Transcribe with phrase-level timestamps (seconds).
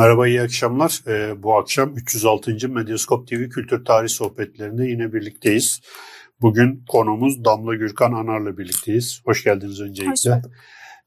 [0.00, 1.00] Merhaba, iyi akşamlar.
[1.06, 2.68] Ee, bu akşam 306.
[2.68, 5.80] Medyaskop TV Kültür Tarih Sohbetlerinde yine birlikteyiz.
[6.40, 9.22] Bugün konumuz Damla Gürkan Anar'la birlikteyiz.
[9.24, 10.30] Hoş geldiniz öncelikle.
[10.30, 10.42] Hoş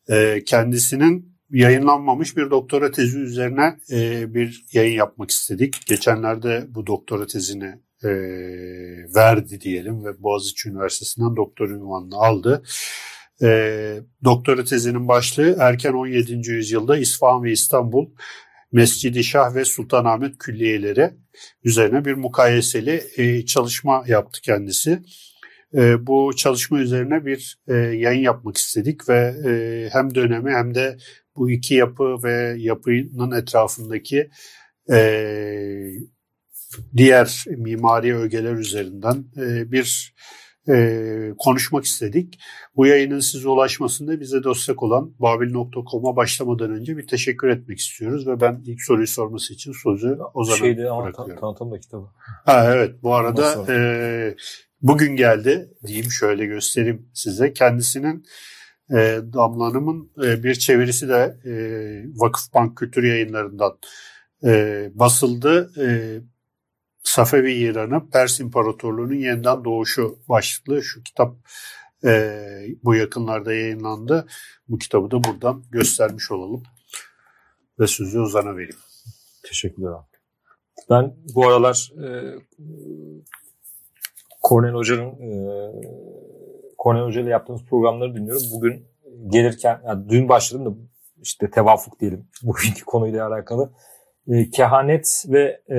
[0.10, 5.88] Ee, kendisinin yayınlanmamış bir doktora tezi üzerine e, bir yayın yapmak istedik.
[5.88, 8.10] Geçenlerde bu doktora tezini e,
[9.16, 12.64] verdi diyelim ve Boğaziçi Üniversitesi'nden doktor ünvanını aldı.
[13.42, 16.52] E, doktora tezinin başlığı erken 17.
[16.52, 18.08] yüzyılda İsfahan ve İstanbul
[18.74, 21.12] Mescidi Şah ve Sultanahmet külliyeleri
[21.64, 25.00] üzerine bir mukayeseli e, çalışma yaptı kendisi.
[25.76, 29.34] E, bu çalışma üzerine bir e, yayın yapmak istedik ve
[29.94, 30.98] hem dönemi hem de
[31.36, 34.30] bu iki yapı ve yapının etrafındaki
[36.98, 40.16] diğer mimari ögeler üzerinden e, bir
[40.70, 42.40] e, konuşmak istedik.
[42.76, 48.42] Bu yayının size ulaşmasında bize destek olan babil.com'a başlamadan önce bir teşekkür etmek istiyoruz ve
[48.42, 51.42] ben ilk soruyu sorması için sözü Ozan'a Şeyde, bırakıyorum.
[51.42, 52.06] Tanıtım da kitabı.
[52.46, 54.36] Ha, evet bu arada e,
[54.82, 57.54] bugün geldi diyeyim şöyle göstereyim size.
[57.54, 58.26] Kendisinin
[58.92, 61.54] e, Damla Hanım'ın e, bir çevirisi de e,
[62.16, 63.78] Vakıfbank Kültür Yayınları'ndan
[64.46, 65.72] e, basıldı.
[65.82, 65.88] E,
[67.04, 71.36] Safevi İran'ı Pers İmparatorluğu'nun yeniden doğuşu başlıklı şu kitap
[72.06, 72.40] e,
[72.84, 74.28] bu yakınlarda yayınlandı.
[74.68, 76.64] Bu kitabı da buradan göstermiş olalım.
[77.80, 78.80] Ve sözü Ozan'a vereyim.
[79.44, 80.08] Teşekkürler abi.
[80.90, 82.08] Ben bu aralar e,
[84.42, 84.76] Kornel e,
[86.78, 88.44] Hoca ile yaptığımız programları dinliyorum.
[88.54, 88.88] Bugün
[89.28, 90.70] gelirken, yani dün başladım da
[91.22, 93.74] işte tevafuk diyelim bu iki konuyla alakalı
[94.28, 95.78] e, kehanet ve e,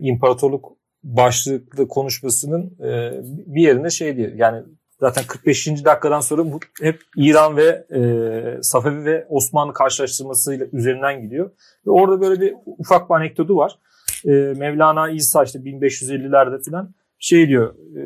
[0.00, 4.32] imparatorluk başlıklı konuşmasının e, bir yerinde şey diyor.
[4.34, 4.62] Yani
[5.00, 5.84] zaten 45.
[5.84, 11.50] dakikadan sonra bu hep İran ve e, Safevi ve Osmanlı karşılaştırmasıyla üzerinden gidiyor.
[11.86, 13.78] Ve orada böyle bir ufak bir anekdotu var.
[14.24, 17.74] E, Mevlana İsa işte 1550'lerde falan şey diyor.
[17.74, 18.02] E,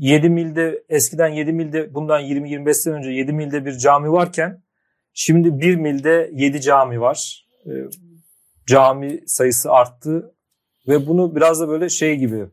[0.00, 4.62] 7 milde eskiden 7 milde bundan 20-25 sene önce 7 milde bir cami varken
[5.12, 7.72] şimdi 1 milde 7 cami var e,
[8.66, 10.34] cami sayısı arttı
[10.88, 12.46] ve bunu biraz da böyle şey gibi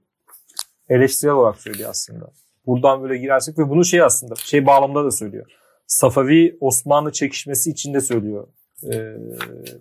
[0.89, 2.31] eleştirel olarak söylüyor aslında.
[2.65, 5.51] Buradan böyle girersek ve bunu şey aslında şey bağlamda da söylüyor.
[5.87, 8.47] Safavi Osmanlı çekişmesi içinde söylüyor
[8.93, 9.15] e,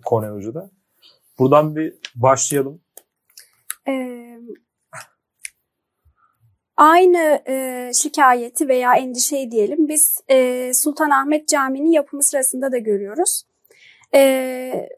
[0.05, 0.71] Kornel Hoca da.
[1.39, 2.81] Buradan bir başlayalım.
[3.87, 4.39] Ee,
[6.77, 13.43] aynı e, şikayeti veya endişeyi diyelim biz e, Sultanahmet Camii'nin yapımı sırasında da görüyoruz.
[14.13, 14.89] E,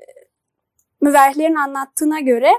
[1.05, 2.51] müverrihlerin anlattığına göre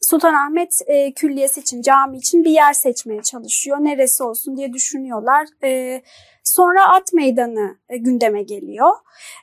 [0.00, 3.78] Sultanahmet e, Külliyesi için, cami için bir yer seçmeye çalışıyor.
[3.80, 5.46] Neresi olsun diye düşünüyorlar.
[5.64, 6.02] E,
[6.44, 8.90] sonra At Meydanı e, gündeme geliyor.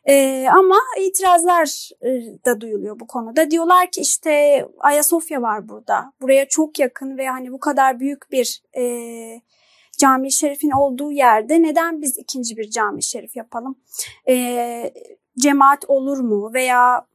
[0.06, 2.10] E, ama itirazlar e,
[2.46, 3.52] da duyuluyor bu konuda.
[3.52, 6.14] Diyorlar ki işte Ayasofya var burada.
[6.22, 8.84] Buraya çok yakın ve hani bu kadar büyük bir e,
[9.98, 13.76] cami şerifin olduğu yerde neden biz ikinci bir cami şerif yapalım?
[14.30, 14.94] E,
[15.40, 17.07] cemaat olur mu veya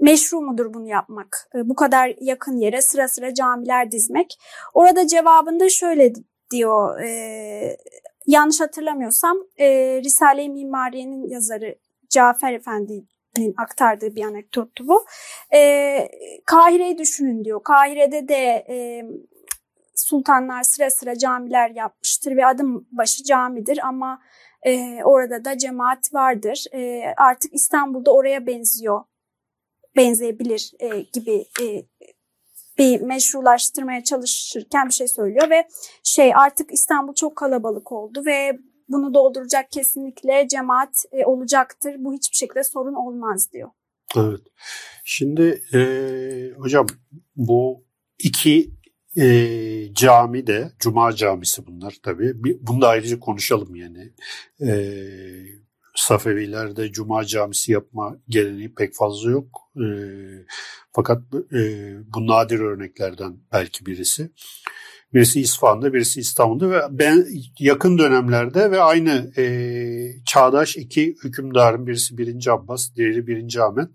[0.00, 1.50] meşru mudur bunu yapmak?
[1.54, 4.38] E, bu kadar yakın yere sıra sıra camiler dizmek.
[4.74, 6.12] Orada cevabında şöyle
[6.50, 7.76] diyor, e,
[8.26, 9.66] yanlış hatırlamıyorsam e,
[10.04, 11.78] Risale-i Mimariye'nin yazarı
[12.10, 15.04] Cafer Efendi'nin aktardığı bir anekdottu bu.
[15.54, 16.08] E,
[16.46, 17.62] Kahire'yi düşünün diyor.
[17.62, 19.04] Kahire'de de e,
[19.94, 24.20] sultanlar sıra sıra camiler yapmıştır ve adım başı camidir ama
[24.62, 26.64] e, orada da cemaat vardır.
[26.72, 29.04] E, artık İstanbul'da oraya benziyor
[29.96, 31.84] benzeyebilir e, gibi e,
[32.78, 35.68] bir meşrulaştırmaya çalışırken bir şey söylüyor ve
[36.02, 38.58] şey artık İstanbul çok kalabalık oldu ve
[38.88, 41.94] bunu dolduracak kesinlikle cemaat e, olacaktır.
[41.98, 43.70] Bu hiçbir şekilde sorun olmaz diyor.
[44.16, 44.40] Evet.
[45.04, 45.80] Şimdi e,
[46.58, 46.86] hocam
[47.36, 47.84] bu
[48.18, 48.70] iki
[49.16, 52.32] e, cami de Cuma camisi bunlar tabii.
[52.60, 54.12] Bunu da ayrıca konuşalım yani.
[54.60, 54.70] E,
[55.94, 59.60] Safevilerde Cuma camisi yapma geleneği pek fazla yok.
[59.76, 59.86] E,
[60.92, 64.30] fakat e, bu nadir örneklerden belki birisi.
[65.14, 67.26] Birisi İsfahan'da, birisi İstanbul'da ve ben
[67.58, 69.44] yakın dönemlerde ve aynı e,
[70.26, 72.46] çağdaş iki hükümdarın birisi 1.
[72.46, 73.56] Abbas, diğeri 1.
[73.56, 73.88] Ahmet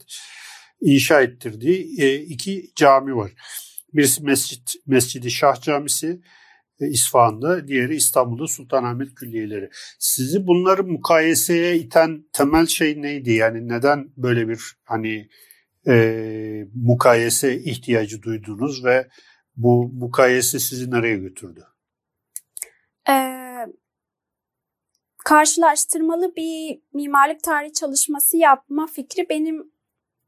[0.81, 3.31] inşa ettirdiği e, iki cami var.
[3.93, 6.21] Birisi Mescid, Mescidi Şah Camisi,
[6.87, 9.69] İsfahan'da, diğeri İstanbul'da Sultanahmet Külliyeleri.
[9.99, 13.31] Sizi bunları mukayeseye iten temel şey neydi?
[13.31, 15.29] Yani neden böyle bir hani
[15.87, 19.07] e, mukayese ihtiyacı duydunuz ve
[19.55, 21.65] bu mukayese sizi nereye götürdü?
[23.09, 23.65] Ee,
[25.25, 29.71] karşılaştırmalı bir mimarlık tarihi çalışması yapma fikri benim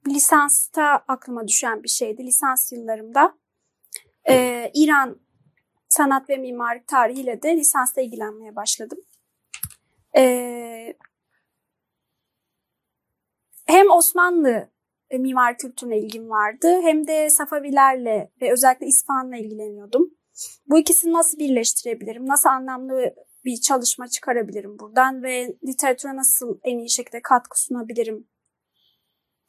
[0.07, 2.23] lisansta aklıma düşen bir şeydi.
[2.25, 3.37] Lisans yıllarımda
[4.29, 5.19] e, İran
[5.93, 8.99] sanat ve mimarlık tarihiyle de lisansta ilgilenmeye başladım.
[10.17, 10.95] E,
[13.65, 14.69] hem Osmanlı
[15.09, 20.11] e, mimar kültürüne ilgim vardı hem de Safavilerle ve özellikle İsfahan'la ilgileniyordum.
[20.67, 22.27] Bu ikisini nasıl birleştirebilirim?
[22.27, 23.15] Nasıl anlamlı
[23.45, 28.27] bir çalışma çıkarabilirim buradan ve literatüre nasıl en iyi şekilde katkı sunabilirim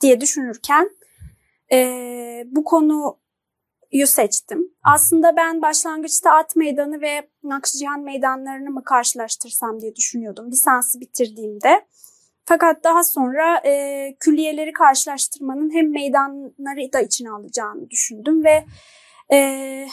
[0.01, 0.91] diye düşünürken
[1.73, 2.65] e, bu
[3.93, 4.71] konuyu seçtim.
[4.83, 11.87] Aslında ben başlangıçta At Meydanı ve Nakşicihan meydanlarını mı karşılaştırsam diye düşünüyordum lisansı bitirdiğimde.
[12.45, 18.65] Fakat daha sonra e, külliyeleri karşılaştırmanın hem meydanları da içine alacağını düşündüm ve
[19.33, 19.87] e,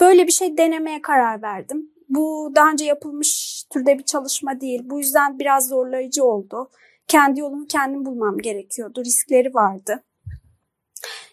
[0.00, 1.90] böyle bir şey denemeye karar verdim.
[2.08, 4.82] Bu daha önce yapılmış türde bir çalışma değil.
[4.84, 6.70] Bu yüzden biraz zorlayıcı oldu.
[7.08, 9.04] Kendi yolumu kendim bulmam gerekiyordu.
[9.04, 10.02] Riskleri vardı.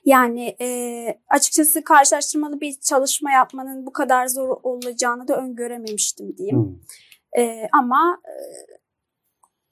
[0.05, 6.57] Yani e, açıkçası karşılaştırmalı bir çalışma yapmanın bu kadar zor olacağını da öngörememiştim diyeyim.
[6.57, 7.43] Hmm.
[7.43, 8.33] E, ama e,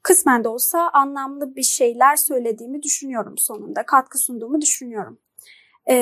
[0.04, 3.86] kısmen de olsa anlamlı bir şeyler söylediğimi düşünüyorum sonunda.
[3.86, 5.20] Katkı sunduğumu düşünüyorum.
[5.90, 5.96] E,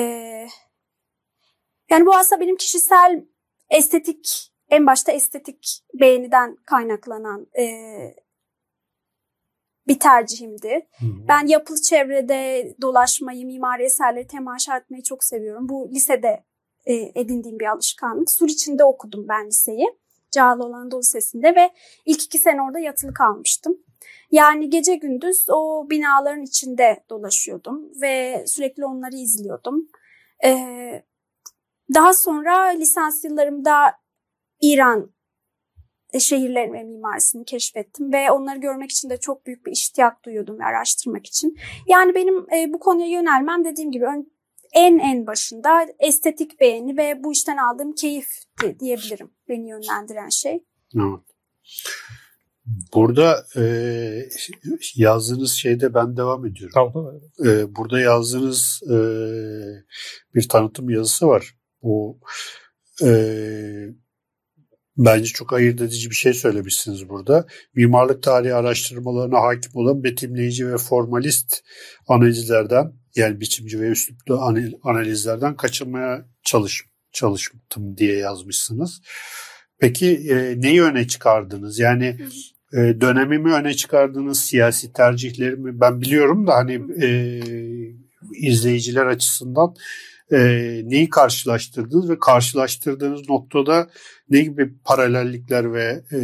[1.90, 3.24] yani bu aslında benim kişisel
[3.70, 7.64] estetik, en başta estetik beğeniden kaynaklanan e,
[9.88, 10.86] bir tercihimdi.
[10.98, 11.28] Hı hı.
[11.28, 15.68] Ben yapılı çevrede dolaşmayı, mimari eserleri temaşa etmeyi çok seviyorum.
[15.68, 16.44] Bu lisede
[16.86, 18.30] e, edindiğim bir alışkanlık.
[18.30, 19.86] Sur içinde okudum ben liseyi.
[20.30, 21.70] Cağaloğlu Anadolu Lisesi'nde ve
[22.04, 23.76] ilk iki sene orada yatılı kalmıştım.
[24.30, 29.88] Yani gece gündüz o binaların içinde dolaşıyordum ve sürekli onları izliyordum.
[30.44, 31.02] Ee,
[31.94, 33.94] daha sonra lisans yıllarımda
[34.60, 35.10] İran
[36.18, 40.64] şehirlerin ve mimarisini keşfettim ve onları görmek için de çok büyük bir iştiyak duyuyordum ve
[40.64, 41.56] araştırmak için.
[41.86, 44.32] Yani benim e, bu konuya yönelmem dediğim gibi ön,
[44.72, 48.28] en en başında estetik beğeni ve bu işten aldığım keyif
[48.80, 50.64] diyebilirim beni yönlendiren şey.
[50.96, 51.20] Evet.
[52.94, 53.62] Burada e,
[54.96, 56.72] yazdığınız şeyde ben devam ediyorum.
[56.74, 57.14] Tamam tamam.
[57.46, 58.96] E, burada yazdığınız e,
[60.34, 61.56] bir tanıtım yazısı var.
[61.82, 62.20] Bu
[63.02, 63.08] e,
[64.98, 67.46] bence çok ayırt edici bir şey söylemişsiniz burada.
[67.74, 71.62] Mimarlık tarihi araştırmalarına hakim olan betimleyici ve formalist
[72.08, 74.40] analizlerden yani biçimci ve üsluplu
[74.82, 79.00] analizlerden kaçınmaya çalış, çalıştım diye yazmışsınız.
[79.78, 81.78] Peki e, neyi öne çıkardınız?
[81.78, 82.18] Yani
[82.72, 85.80] e, dönemi mi öne çıkardınız, siyasi tercihleri mi?
[85.80, 87.40] Ben biliyorum da hani e,
[88.40, 89.74] izleyiciler açısından
[90.32, 90.38] e,
[90.84, 93.88] neyi karşılaştırdınız ve karşılaştırdığınız noktada
[94.30, 96.20] ne gibi paralellikler ve e,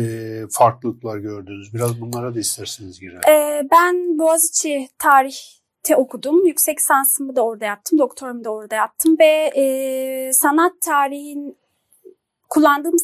[0.50, 1.74] farklılıklar gördünüz?
[1.74, 3.20] Biraz bunlara da isterseniz girelim.
[3.28, 6.46] Ee, ben Boğaziçi tarihte okudum.
[6.46, 7.98] Yüksek lisansımı da orada yaptım.
[7.98, 11.56] Doktoramı da orada yaptım ve e, sanat tarihin
[12.48, 12.96] kullandığım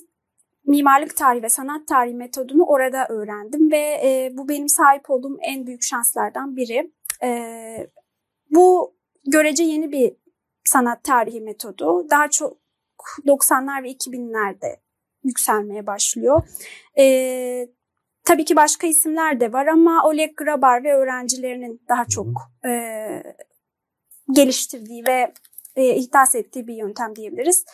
[0.67, 5.67] mimarlık tarihi ve sanat tarihi metodunu orada öğrendim ve e, bu benim sahip olduğum en
[5.67, 6.93] büyük şanslardan biri.
[7.23, 7.31] E,
[8.51, 8.95] bu
[9.27, 10.13] görece yeni bir
[10.69, 12.11] sanat tarihi metodu.
[12.11, 12.57] Daha çok
[13.27, 14.77] 90'lar ve 2000'lerde
[15.25, 16.43] yükselmeye başlıyor.
[16.99, 17.69] E,
[18.25, 22.29] tabii ki başka isimler de var ama Oleg Grabar ve öğrencilerinin daha çok
[22.65, 22.73] e,
[24.33, 25.33] geliştirdiği ve
[25.77, 27.65] e, ihdas ettiği bir yöntem diyebiliriz.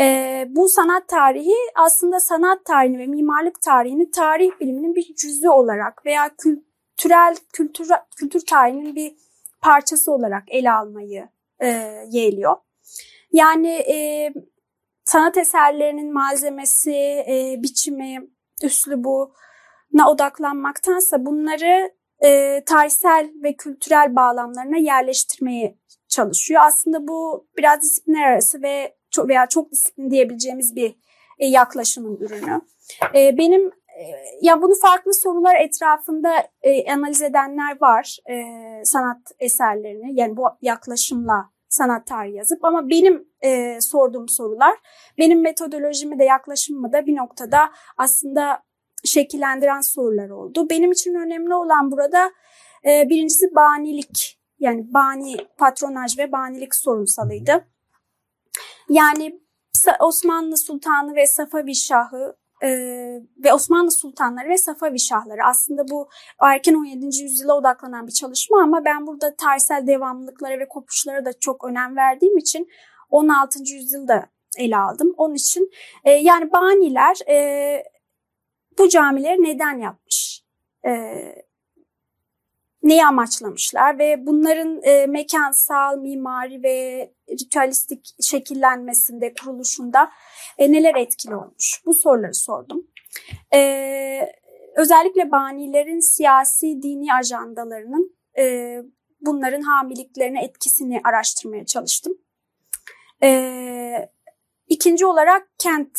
[0.00, 6.06] E, bu sanat tarihi aslında sanat tarihini ve mimarlık tarihini tarih biliminin bir cüzü olarak
[6.06, 9.14] veya kültürel kültür kültür tarihinin bir
[9.60, 11.28] parçası olarak ele almayı
[11.62, 11.66] e,
[12.10, 12.56] yeğliyor.
[13.32, 14.28] Yani e,
[15.04, 16.94] sanat eserlerinin malzemesi,
[17.28, 18.30] e, biçimi,
[18.62, 21.92] üslubuna odaklanmaktansa bunları
[22.24, 25.78] e, tarihsel ve kültürel bağlamlarına yerleştirmeye
[26.08, 26.62] çalışıyor.
[26.66, 30.96] Aslında bu biraz disiplinler arası ve çok veya çok disiplin diyebileceğimiz bir
[31.38, 32.60] e, yaklaşımın ürünü.
[33.14, 34.02] E, benim e,
[34.42, 38.34] ya bunu farklı sorular etrafında e, analiz edenler var e,
[38.84, 44.74] sanat eserlerini yani bu yaklaşımla sanat tarihi yazıp ama benim e, sorduğum sorular
[45.18, 47.58] benim metodolojimi de yaklaşımımı da bir noktada
[47.96, 48.62] aslında
[49.04, 50.70] şekillendiren sorular oldu.
[50.70, 52.32] Benim için önemli olan burada
[52.86, 57.64] e, birincisi banilik yani bani patronaj ve banilik sorunsalıydı.
[58.88, 59.40] Yani
[60.00, 62.68] Osmanlı Sultanı ve Safavi Şahı e,
[63.44, 66.08] ve Osmanlı Sultanları ve Safavi Şahları aslında bu
[66.40, 67.22] erken 17.
[67.22, 72.38] yüzyıla odaklanan bir çalışma ama ben burada tarihsel devamlılıklara ve kopuşlara da çok önem verdiğim
[72.38, 72.68] için
[73.10, 73.58] 16.
[73.58, 74.26] yüzyılda
[74.58, 75.14] ele aldım.
[75.16, 75.70] Onun için
[76.04, 77.82] e, yani baniler e,
[78.78, 80.44] bu camileri neden yapmış?
[80.86, 80.92] E,
[82.82, 90.10] neyi amaçlamışlar ve bunların e, mekansal, mimari ve ritüelistik şekillenmesinde, kuruluşunda
[90.58, 91.82] e, neler etkili olmuş?
[91.86, 92.86] Bu soruları sordum.
[93.54, 94.32] E,
[94.76, 98.76] özellikle banilerin siyasi, dini ajandalarının e,
[99.20, 102.18] bunların hamiliklerine etkisini araştırmaya çalıştım.
[103.22, 104.10] E,
[104.68, 105.98] ikinci olarak kent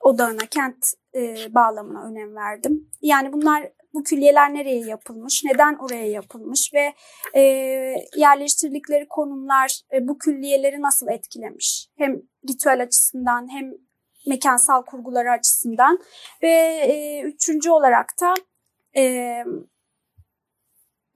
[0.00, 2.90] odağına, kent e, bağlamına önem verdim.
[3.02, 6.92] Yani bunlar bu külliyeler nereye yapılmış, neden oraya yapılmış ve
[7.34, 7.42] e,
[8.16, 11.88] yerleştirdikleri konumlar e, bu külliyeleri nasıl etkilemiş?
[11.96, 13.72] Hem ritüel açısından hem
[14.26, 15.98] mekansal kurguları açısından
[16.42, 16.48] ve
[16.82, 18.34] e, üçüncü olarak da
[18.96, 19.44] e,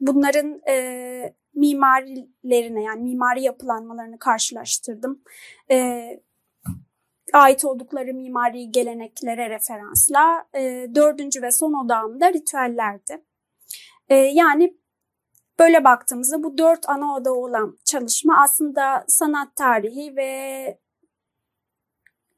[0.01, 5.23] bunların e, mimarilerine yani mimari yapılanmalarını karşılaştırdım.
[5.71, 6.09] E,
[7.33, 13.25] ait oldukları mimari geleneklere referansla e, dördüncü ve son odağımda ritüellerdi.
[14.09, 14.77] E, yani
[15.59, 20.79] böyle baktığımızda bu dört ana oda olan çalışma aslında sanat tarihi ve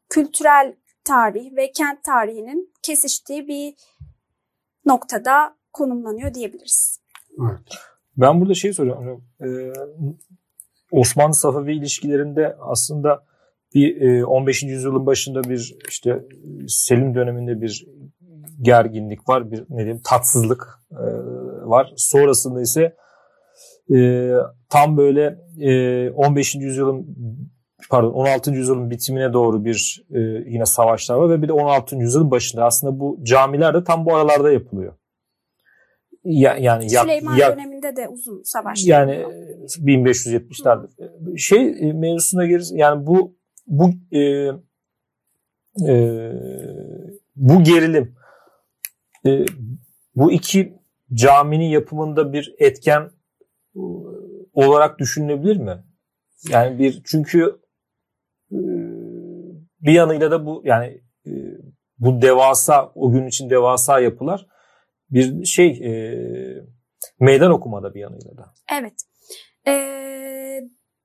[0.08, 0.74] kültürel
[1.04, 3.74] tarih ve kent tarihinin kesiştiği bir
[4.86, 7.00] noktada konumlanıyor diyebiliriz.
[7.40, 7.60] Evet.
[8.16, 9.24] Ben burada şey soruyorum.
[9.40, 9.72] Ee,
[10.90, 13.24] Osmanlı Safavi ilişkilerinde aslında
[13.74, 14.62] bir 15.
[14.62, 16.24] E, yüzyılın başında bir işte
[16.68, 17.86] Selim döneminde bir
[18.60, 21.04] gerginlik var, bir ne diyeyim tatsızlık e,
[21.68, 21.92] var.
[21.96, 22.96] Sonrasında ise
[23.94, 24.30] e,
[24.68, 25.38] tam böyle
[26.14, 26.54] 15.
[26.54, 27.16] yüzyılın
[27.90, 28.50] pardon 16.
[28.50, 30.04] yüzyılın bitimine doğru bir
[30.46, 31.96] yine savaşlar var ve bir de 16.
[31.96, 34.94] yüzyılın başında aslında bu camiler de tam bu aralarda yapılıyor.
[36.24, 38.90] Ya, yani Süleyman ya, döneminde de uzun savaşlar.
[38.90, 39.24] Yani
[39.78, 40.86] 1570'lerde.
[41.38, 44.20] Şey mevzusuna gelir yani bu bu e,
[45.88, 46.32] e,
[47.36, 48.16] bu gerilim
[49.26, 49.44] e,
[50.14, 50.74] bu iki
[51.12, 53.10] caminin yapımında bir etken
[53.76, 53.80] e,
[54.52, 55.84] olarak düşünülebilir mi?
[56.48, 57.60] Yani bir çünkü
[58.52, 58.58] e,
[59.80, 61.32] bir yanıyla da bu yani e,
[61.98, 64.46] bu devasa o gün için devasa yapılar
[65.10, 65.94] bir şey e,
[67.20, 68.54] meydan okumada bir yanıyla da.
[68.80, 68.94] Evet.
[69.66, 70.23] Ee,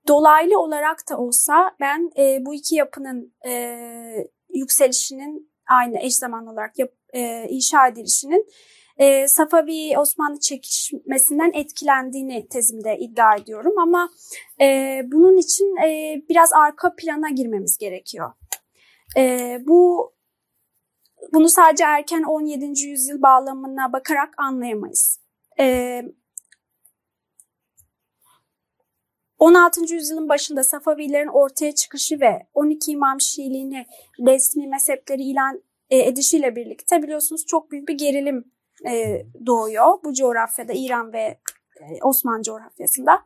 [0.09, 3.75] dolaylı olarak da olsa ben e, bu iki yapının e,
[4.53, 8.45] yükselişinin aynı eş zamanlı olarak yap, e, inşa edilişinin
[8.97, 14.09] e, Safavi Osmanlı çekişmesinden etkilendiğini tezimde iddia ediyorum ama
[14.61, 18.31] e, bunun için e, biraz arka plana girmemiz gerekiyor.
[19.17, 20.11] E, bu
[21.33, 22.65] bunu sadece erken 17.
[22.85, 25.19] yüzyıl bağlamına bakarak anlayamayız.
[25.59, 26.01] E,
[29.39, 29.93] 16.
[29.93, 33.85] yüzyılın başında Safavilerin ortaya çıkışı ve 12 İmam Şiiliğini
[34.27, 38.51] resmi mezhepleri ilan e, edişiyle birlikte biliyorsunuz çok büyük bir gerilim
[38.89, 41.39] e, doğuyor bu coğrafyada İran ve
[41.79, 43.25] e, Osmanlı coğrafyasında.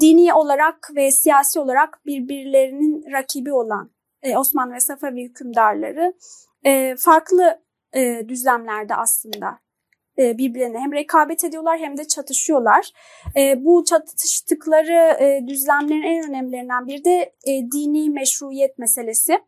[0.00, 3.90] dini olarak ve siyasi olarak birbirlerinin rakibi olan
[4.36, 6.14] Osmanlı ve Safavi hükümdarları
[6.98, 7.62] farklı
[8.28, 9.58] düzlemlerde aslında
[10.18, 12.90] e, birbirlerine hem rekabet ediyorlar hem de çatışıyorlar.
[13.36, 17.34] E, bu çatıştıkları e, düzlemlerin en önemlilerinden biri de
[17.72, 19.38] dini meşruiyet meselesi.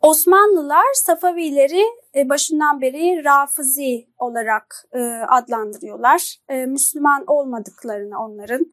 [0.00, 1.82] Osmanlılar Safavileri
[2.24, 4.88] başından beri Rafizi olarak
[5.28, 6.36] adlandırıyorlar.
[6.66, 8.72] Müslüman olmadıklarını onların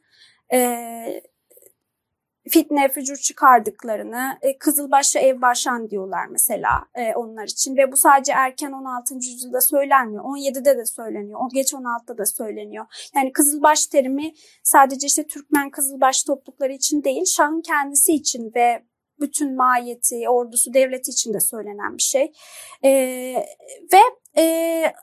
[2.49, 8.33] fitne, fücur çıkardıklarını, e, Kızılbaşlı ev başan diyorlar mesela e, onlar için ve bu sadece
[8.33, 9.15] erken 16.
[9.15, 10.23] yüzyılda söylenmiyor.
[10.23, 12.85] 17'de de söyleniyor, geç 16'da da söyleniyor.
[13.15, 18.83] Yani Kızılbaş terimi sadece işte Türkmen Kızılbaş toplulukları için değil, Şah'ın kendisi için ve
[19.19, 22.31] bütün mahiyeti, ordusu, devleti için de söylenen bir şey.
[22.83, 22.91] E,
[23.93, 24.01] ve
[24.41, 24.93] e,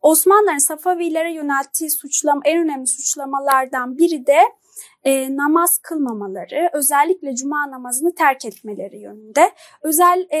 [0.00, 4.38] Osmanlıların Safavilere yönelttiği suçlama, en önemli suçlamalardan biri de
[5.04, 9.50] e, namaz kılmamaları, özellikle cuma namazını terk etmeleri yönünde.
[9.82, 10.40] Özel e,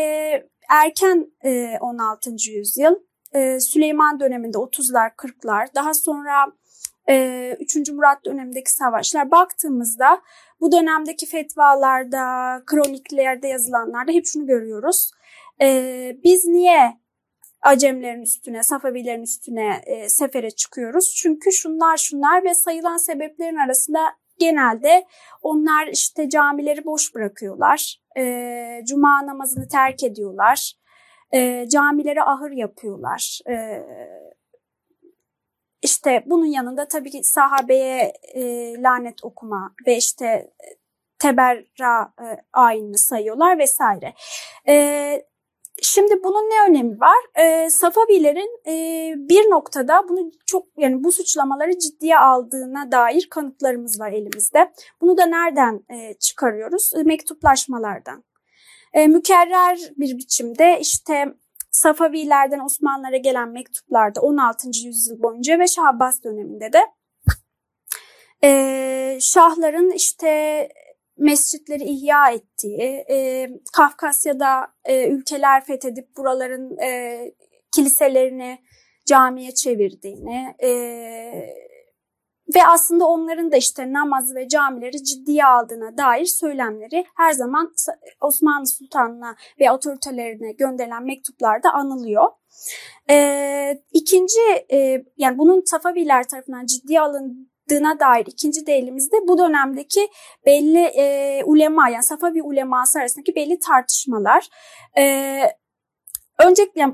[0.70, 2.30] erken e, 16.
[2.50, 2.94] yüzyıl
[3.34, 6.46] e, Süleyman döneminde 30'lar 40'lar daha sonra
[7.08, 7.90] e, 3.
[7.90, 10.22] Murat dönemindeki savaşlar baktığımızda
[10.60, 15.10] bu dönemdeki fetvalarda, kroniklerde yazılanlarda hep şunu görüyoruz.
[15.62, 17.00] E, biz niye
[17.62, 21.14] Acemlerin üstüne, Safavilerin üstüne e, sefere çıkıyoruz?
[21.16, 24.00] Çünkü şunlar şunlar ve sayılan sebeplerin arasında
[24.40, 25.06] genelde
[25.42, 28.00] onlar işte camileri boş bırakıyorlar.
[28.16, 30.72] E, Cuma namazını terk ediyorlar.
[31.32, 33.40] E, camilere ahır yapıyorlar.
[33.48, 33.84] E,
[35.82, 38.42] işte bunun yanında tabii ki sahabeye e,
[38.82, 40.50] lanet okuma ve işte
[41.18, 44.14] teberra e, ayini sayıyorlar vesaire.
[44.68, 45.29] E,
[45.82, 47.16] Şimdi bunun ne önemi var?
[47.34, 54.12] E, Safavilerin e, bir noktada bunu çok yani bu suçlamaları ciddiye aldığına dair kanıtlarımız var
[54.12, 54.72] elimizde.
[55.00, 56.92] Bunu da nereden e, çıkarıyoruz?
[56.96, 58.24] E, mektuplaşmalardan.
[58.92, 61.34] E, mükerrer bir biçimde işte
[61.70, 64.68] Safavilerden Osmanlılara gelen mektuplarda 16.
[64.84, 66.80] yüzyıl boyunca ve Şahbaz döneminde de
[68.44, 70.28] e, şahların işte
[71.20, 77.20] mescitleri ihya ettiği, e, Kafkasya'da e, ülkeler fethedip buraların e,
[77.74, 78.58] kiliselerini
[79.06, 80.70] camiye çevirdiğini e,
[82.54, 87.74] ve aslında onların da işte namaz ve camileri ciddiye aldığına dair söylemleri her zaman
[88.20, 92.28] Osmanlı Sultanı'na ve otoritelerine gönderilen mektuplarda anılıyor.
[93.10, 94.40] Ee, ikinci
[94.72, 97.00] e, yani bunun Safaviler tarafından ciddiye
[97.70, 100.08] alındığına dair ikinci değerimizde bu dönemdeki
[100.46, 104.48] belli e, ulema yani Safavi uleması arasındaki belli tartışmalar.
[104.98, 105.42] E,
[106.38, 106.86] öncelikle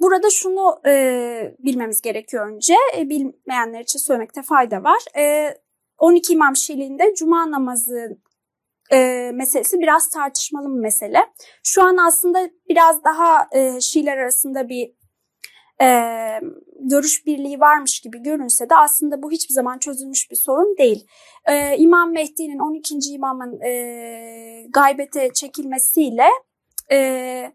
[0.00, 2.74] Burada şunu e, bilmemiz gerekiyor önce.
[2.96, 5.02] E, bilmeyenler için söylemekte fayda var.
[5.18, 5.54] E,
[5.98, 8.18] 12 İmam Şiiliğinde Cuma namazı
[8.92, 11.18] e, meselesi biraz tartışmalı bir mesele.
[11.64, 14.92] Şu an aslında biraz daha e, Şiiler arasında bir
[15.82, 15.88] e,
[16.82, 21.06] görüş birliği varmış gibi görünse de aslında bu hiçbir zaman çözülmüş bir sorun değil.
[21.46, 22.94] E, İmam Mehdi'nin 12.
[23.10, 26.26] imamın e, gaybete çekilmesiyle
[26.92, 27.52] e,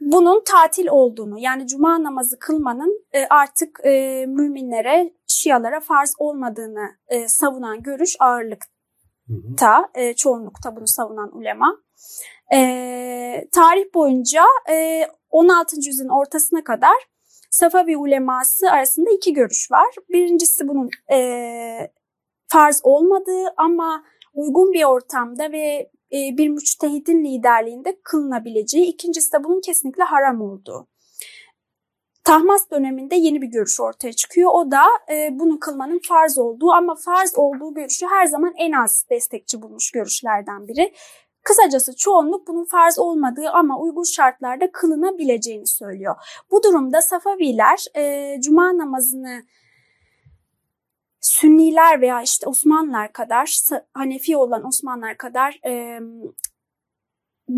[0.00, 7.28] bunun tatil olduğunu yani cuma namazı kılmanın e, artık e, müminlere, şialara farz olmadığını e,
[7.28, 8.16] savunan görüş
[9.30, 11.76] ağırlıkta, e, çoğunlukta bunu savunan ulema.
[12.54, 15.76] E, tarih boyunca e, 16.
[15.76, 16.96] yüzyılın ortasına kadar
[17.50, 19.94] Safavi uleması arasında iki görüş var.
[20.08, 21.90] Birincisi bunun e,
[22.48, 29.60] farz olmadığı ama uygun bir ortamda ve e, bir müçtehidin liderliğinde kılınabileceği, ikincisi de bunun
[29.60, 30.88] kesinlikle haram olduğu.
[32.28, 34.50] Tahmas döneminde yeni bir görüş ortaya çıkıyor.
[34.54, 39.06] O da e, bunu kılmanın farz olduğu ama farz olduğu görüşü her zaman en az
[39.10, 40.92] destekçi bulmuş görüşlerden biri.
[41.42, 46.14] Kısacası çoğunluk bunun farz olmadığı ama uygun şartlarda kılınabileceğini söylüyor.
[46.50, 49.42] Bu durumda Safaviler e, cuma namazını
[51.20, 53.58] Sünniler veya işte Osmanlılar kadar,
[53.94, 56.00] Hanefi olan Osmanlılar kadar e,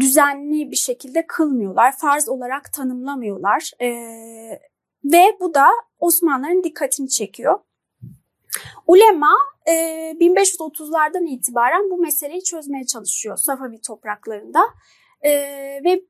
[0.00, 1.96] düzenli bir şekilde kılmıyorlar.
[1.96, 3.70] Farz olarak tanımlamıyorlar.
[3.80, 3.88] E,
[5.04, 5.66] ve bu da
[5.98, 7.58] Osmanlıların dikkatini çekiyor.
[8.86, 9.32] Ulema
[9.66, 9.72] e,
[10.20, 14.60] 1530'lardan itibaren bu meseleyi çözmeye çalışıyor Safavi topraklarında.
[15.22, 15.30] E,
[15.84, 16.02] ve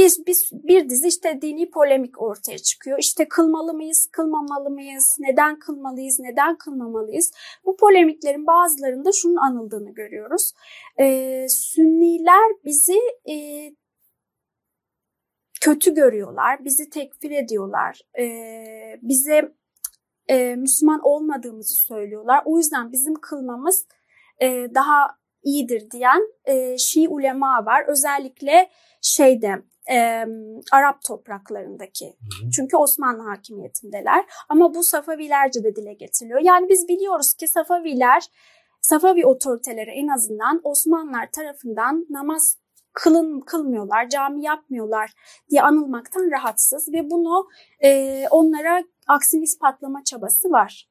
[0.00, 2.98] biz, biz bir dizi işte dini polemik ortaya çıkıyor.
[2.98, 7.32] İşte kılmalı mıyız, kılmamalı mıyız, neden kılmalıyız, neden kılmamalıyız?
[7.64, 10.52] Bu polemiklerin bazılarında şunun anıldığını görüyoruz.
[11.00, 12.98] Ee, Sünniler bizi
[13.30, 13.34] e,
[15.60, 18.24] kötü görüyorlar, bizi tekfir ediyorlar, e,
[19.02, 19.54] bize
[20.28, 22.42] e, Müslüman olmadığımızı söylüyorlar.
[22.44, 23.86] O yüzden bizim kılmamız
[24.42, 27.84] e, daha iyidir diyen e, Şii ulema var.
[27.88, 28.70] Özellikle
[29.02, 30.26] şeyde e,
[30.72, 32.06] Arap topraklarındaki.
[32.06, 32.50] Hı hı.
[32.50, 34.24] Çünkü Osmanlı hakimiyetindeler.
[34.48, 36.40] Ama bu Safavilerce de dile getiriliyor.
[36.40, 38.26] Yani biz biliyoruz ki Safaviler,
[38.80, 42.56] Safavi otoriteleri en azından Osmanlılar tarafından namaz
[42.92, 45.12] kılın kılmıyorlar, cami yapmıyorlar
[45.50, 47.48] diye anılmaktan rahatsız ve bunu
[47.84, 50.88] e, onlara aksini ispatlama çabası var.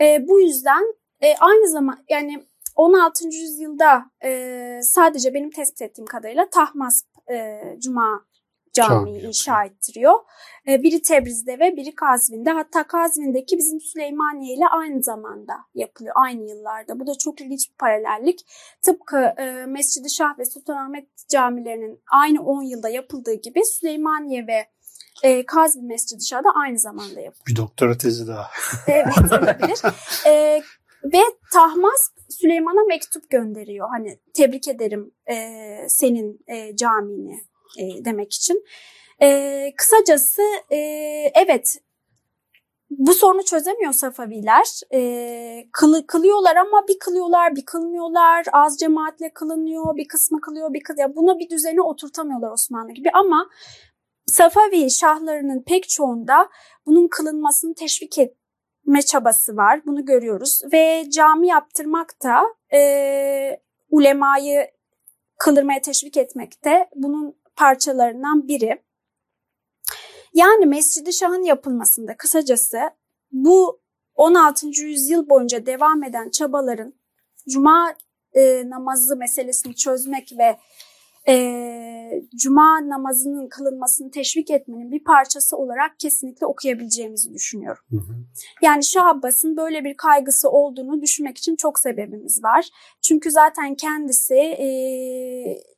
[0.00, 2.44] E, bu yüzden e, aynı zaman yani
[2.76, 3.26] 16.
[3.26, 8.26] yüzyılda e, sadece benim tespit ettiğim kadarıyla Tahmas e, Cuma
[8.72, 9.18] Camii Cami.
[9.18, 10.14] inşa ettiriyor.
[10.68, 12.50] E, biri Tebriz'de ve biri Kazvin'de.
[12.50, 16.14] Hatta Kazvin'deki bizim Süleymaniye ile aynı zamanda yapılıyor.
[16.18, 17.00] Aynı yıllarda.
[17.00, 18.40] Bu da çok ilginç bir paralellik.
[18.82, 24.66] Tıpkı e, Mescid-i Şah ve Sultanahmet camilerinin aynı 10 yılda yapıldığı gibi Süleymaniye ve
[25.22, 27.46] e, Kazvin Mescid-i Şah da aynı zamanda yapılıyor.
[27.48, 28.50] Bir doktora tezi daha.
[28.86, 29.78] evet olabilir.
[30.26, 30.62] e,
[31.04, 31.20] ve
[31.52, 33.88] Tahmas Süleyman'a mektup gönderiyor.
[33.88, 35.36] Hani tebrik ederim e,
[35.88, 37.40] senin e, camini
[37.78, 38.64] e, demek için.
[39.22, 40.76] E, kısacası e,
[41.34, 41.78] evet
[42.98, 44.80] bu sorunu çözemiyor Safaviler.
[44.94, 48.44] E, kılı, kılıyorlar ama bir kılıyorlar bir kılmıyorlar.
[48.52, 51.16] Az cemaatle kılınıyor bir kısmı kılıyor bir kılıyor.
[51.16, 53.50] Buna bir düzeni oturtamıyorlar Osmanlı gibi ama
[54.26, 56.48] Safavi şahlarının pek çoğunda
[56.86, 58.36] bunun kılınmasını teşvik et,
[59.02, 59.80] çabası var.
[59.86, 60.62] Bunu görüyoruz.
[60.72, 62.42] Ve cami yaptırmak da
[62.76, 64.70] e, ulemayı
[65.38, 68.82] kıldırmaya teşvik etmekte bunun parçalarından biri.
[70.34, 72.78] Yani Mescid-i Şah'ın yapılmasında kısacası
[73.32, 73.80] bu
[74.14, 74.66] 16.
[74.66, 76.94] yüzyıl boyunca devam eden çabaların
[77.48, 77.94] cuma
[78.32, 80.58] e, namazı meselesini çözmek ve
[81.28, 81.34] e,
[82.36, 87.82] cuma namazının kılınmasını teşvik etmenin bir parçası olarak kesinlikle okuyabileceğimizi düşünüyorum.
[87.90, 88.14] Hı hı.
[88.62, 92.68] Yani Şah Abbas'ın böyle bir kaygısı olduğunu düşünmek için çok sebebimiz var.
[93.02, 94.66] Çünkü zaten kendisi e,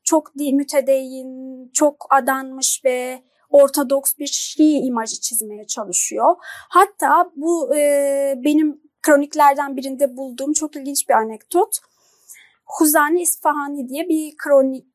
[0.05, 6.35] çok değil, mütedeyyin, çok adanmış ve ortodoks bir Şii imajı çizmeye çalışıyor.
[6.69, 11.79] Hatta bu e, benim kroniklerden birinde bulduğum çok ilginç bir anekdot.
[12.65, 14.87] Huzani İsfahani diye bir kronik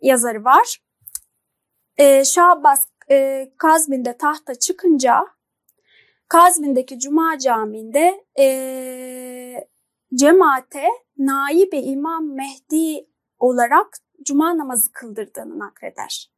[0.00, 0.78] yazarı var.
[1.96, 2.62] E, Şah
[3.10, 5.26] e, Kazvin'de tahta çıkınca
[6.28, 9.68] Kazvin'deki Cuma Camii'nde e,
[10.14, 13.06] cemaate naib İmam Mehdi
[13.38, 16.30] olarak Cuma namazı kıldırdığını nakleder.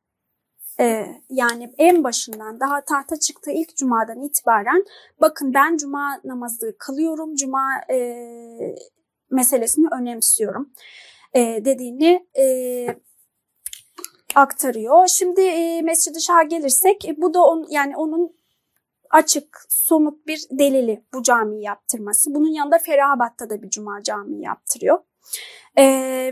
[0.81, 4.85] Ee, yani en başından daha tahta çıktığı ilk cumadan itibaren
[5.21, 8.17] bakın ben cuma namazı kılıyorum, cuma e,
[9.31, 10.73] meselesini önemsiyorum
[11.35, 12.87] e, dediğini e,
[14.35, 15.07] aktarıyor.
[15.07, 18.37] Şimdi e, Mescid-i Şah'a gelirsek e, bu da on, yani onun
[19.11, 22.35] açık, somut bir delili bu camiyi yaptırması.
[22.35, 24.99] Bunun yanında Ferahabat'ta da bir cuma camii yaptırıyor.
[25.77, 25.85] E,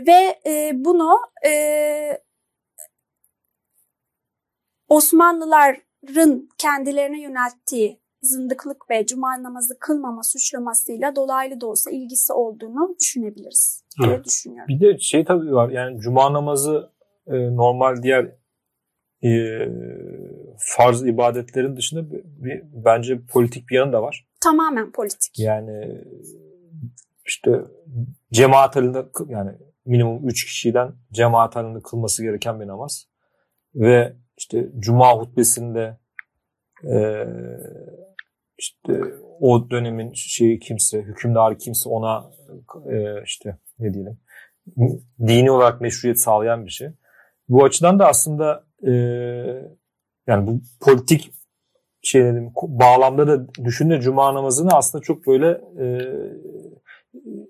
[0.07, 1.51] ve e, bunu e,
[4.89, 13.83] Osmanlıların kendilerine yönelttiği zındıklık ve cuma namazı kılmama suçlamasıyla dolaylı da olsa ilgisi olduğunu düşünebiliriz
[13.99, 14.25] diye evet.
[14.25, 14.67] düşünüyorum.
[14.67, 16.90] Bir de şey tabii var yani cuma namazı
[17.27, 18.31] e, normal diğer
[19.23, 19.31] e,
[20.57, 24.27] farz ibadetlerin dışında bir, bir, bence politik bir yanı da var.
[24.41, 25.39] Tamamen politik.
[25.39, 26.03] Yani
[27.25, 27.61] işte
[28.31, 29.51] cemaat halinde yani
[29.85, 33.07] minimum 3 kişiden cemaat halinde kılması gereken bir namaz.
[33.75, 35.97] Ve işte cuma hutbesinde
[36.83, 37.25] e,
[38.57, 39.01] işte
[39.39, 42.31] o dönemin şeyi kimse, hükümdarı kimse ona
[42.91, 44.19] e, işte ne diyelim
[45.27, 46.89] dini olarak meşruiyet sağlayan bir şey.
[47.51, 48.91] Bu açıdan da aslında e,
[50.27, 51.31] yani bu politik
[52.01, 55.85] şeylerin bağlamda da düşündüğünde cuma namazını aslında çok böyle e,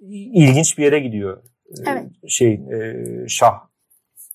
[0.10, 1.44] ilginç bir yere gidiyor.
[1.88, 2.06] Evet.
[2.28, 3.60] Şey e, Şah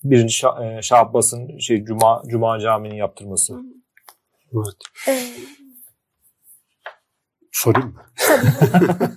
[0.05, 3.55] birinci Şah, e, Şah Abbas'ın şey Cuma Cuma Camii'nin yaptırması.
[3.55, 3.61] Hı.
[4.53, 5.09] Evet.
[5.09, 5.23] Ee,
[7.53, 8.03] Sorayım mı?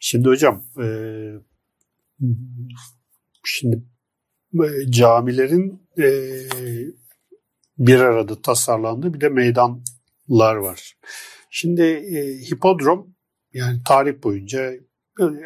[0.00, 0.86] şimdi hocam e,
[3.44, 3.80] şimdi e,
[4.90, 6.08] camilerin e,
[7.78, 10.96] bir arada tasarlandığı bir de meydanlar var.
[11.50, 13.14] Şimdi e, hipodrom
[13.52, 14.72] yani tarih boyunca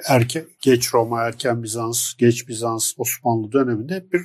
[0.09, 4.21] erken, geç Roma, erken Bizans, geç Bizans, Osmanlı döneminde bir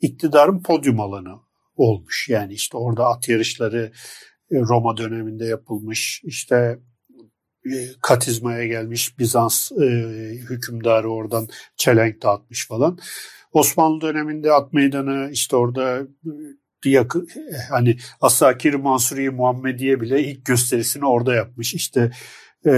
[0.00, 1.34] iktidarın podyum alanı
[1.76, 2.28] olmuş.
[2.28, 3.92] Yani işte orada at yarışları
[4.50, 6.22] e, Roma döneminde yapılmış.
[6.24, 6.78] İşte
[7.64, 9.86] e, katizmaya gelmiş Bizans e,
[10.50, 12.98] hükümdarı oradan çelenk dağıtmış falan.
[13.56, 16.02] Osmanlı döneminde at meydanı işte orada
[16.84, 17.28] yakın
[17.70, 21.74] hani Asakir Mansuriye Muhammediye bile ilk gösterisini orada yapmış.
[21.74, 22.10] İşte
[22.66, 22.72] e,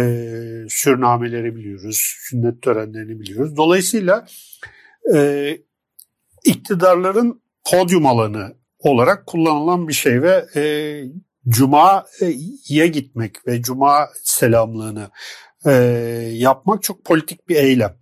[0.69, 3.57] sürnameleri biliyoruz, sünnet törenlerini biliyoruz.
[3.57, 4.27] Dolayısıyla
[5.15, 5.51] e,
[6.45, 10.63] iktidarların podyum alanı olarak kullanılan bir şey ve e,
[11.49, 15.11] Cuma'ya gitmek ve Cuma selamlığını
[15.67, 15.73] e,
[16.33, 17.97] yapmak çok politik bir eylem.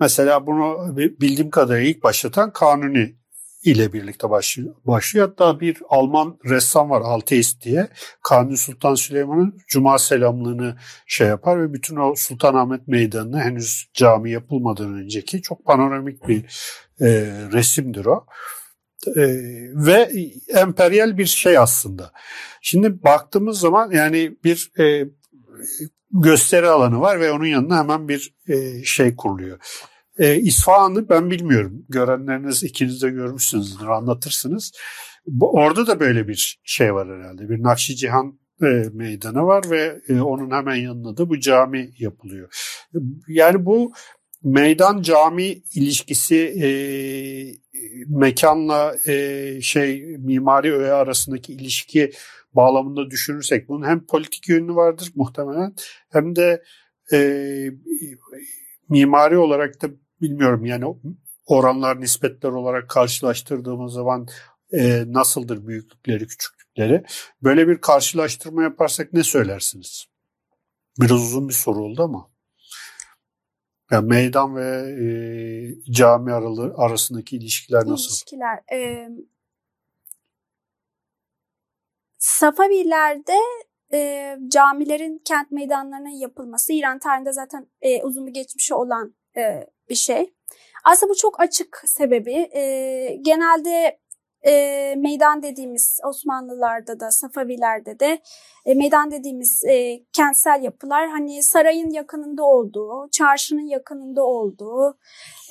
[0.00, 3.20] Mesela bunu bildiğim kadarıyla ilk başlatan Kanuni
[3.62, 4.74] ile birlikte başlıyor.
[5.14, 7.88] Hatta bir Alman ressam var Alteist diye.
[8.22, 14.94] Kanuni Sultan Süleyman'ın Cuma selamlığını şey yapar ve bütün o Sultanahmet Meydanı'nı henüz cami yapılmadan
[14.94, 16.44] önceki çok panoramik bir
[17.00, 17.08] e,
[17.52, 18.26] resimdir o.
[19.06, 19.22] E,
[19.74, 20.10] ve
[20.48, 22.12] emperyal bir şey aslında.
[22.62, 25.08] Şimdi baktığımız zaman yani bir e,
[26.10, 29.58] gösteri alanı var ve onun yanına hemen bir e, şey kuruluyor.
[30.18, 31.86] E, İsfahan'ı ben bilmiyorum.
[31.88, 34.72] Görenleriniz ikiniz de görmüşsünüzdür, anlatırsınız.
[35.40, 37.48] Orada da böyle bir şey var herhalde.
[37.48, 42.48] Bir Nakşi Cihan e, meydanı var ve e, onun hemen yanında da bu cami yapılıyor.
[43.28, 43.92] Yani bu
[44.42, 46.68] meydan cami ilişkisi e,
[48.08, 52.12] mekanla e, şey mimari öğe arasındaki ilişki
[52.52, 55.74] bağlamında düşünürsek bunun hem politik yönü vardır muhtemelen
[56.10, 56.62] hem de
[57.12, 57.70] e,
[58.88, 59.88] mimari olarak da
[60.20, 60.84] bilmiyorum yani
[61.46, 64.26] oranlar nispetler olarak karşılaştırdığımız zaman
[64.72, 67.04] e, nasıldır büyüklükleri küçüklükleri
[67.42, 70.06] böyle bir karşılaştırma yaparsak ne söylersiniz?
[71.00, 72.30] Biraz uzun bir soru oldu ama.
[73.90, 74.66] Yani meydan ve
[75.02, 78.10] e, cami aralı, arasındaki ilişkiler nasıl?
[78.10, 78.58] İlişkiler.
[78.72, 79.08] E,
[82.20, 83.36] Safavilerde
[83.92, 89.94] e, camilerin kent meydanlarına yapılması İran tarihinde zaten e, uzun bir geçmişi olan e, bir
[89.94, 90.34] şey.
[90.84, 92.48] Aslında bu çok açık sebebi.
[92.52, 93.98] E, genelde
[94.46, 98.22] e, meydan dediğimiz Osmanlılarda da Safavilerde de
[98.66, 104.98] e, meydan dediğimiz e, kentsel yapılar hani sarayın yakınında olduğu, çarşının yakınında olduğu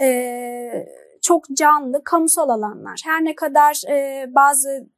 [0.01, 0.87] e,
[1.21, 3.01] çok canlı kamusal alanlar.
[3.05, 4.89] Her ne kadar e, bazı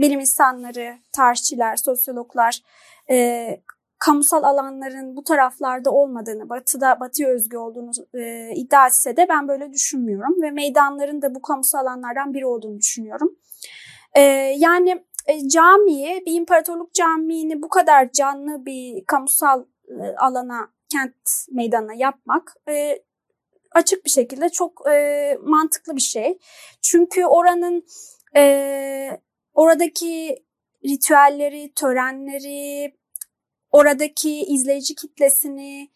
[0.00, 2.62] bilim insanları, tarihçiler, sosyologlar
[3.10, 3.60] e,
[3.98, 9.72] kamusal alanların bu taraflarda olmadığını, batıda batıya özgü olduğunu e, iddia etse de ben böyle
[9.72, 13.36] düşünmüyorum ve meydanların da bu kamusal alanlardan biri olduğunu düşünüyorum.
[14.14, 14.20] E,
[14.58, 21.94] yani e, camiyi, bir imparatorluk camiini bu kadar canlı bir kamusal e, alana, kent meydanına
[21.94, 23.02] yapmak e,
[23.72, 26.38] açık bir şekilde çok e, mantıklı bir şey.
[26.82, 27.86] Çünkü oranın
[28.36, 29.20] e,
[29.58, 30.44] oradaki
[30.84, 32.94] ritüelleri, törenleri,
[33.70, 35.90] oradaki izleyici kitlesini,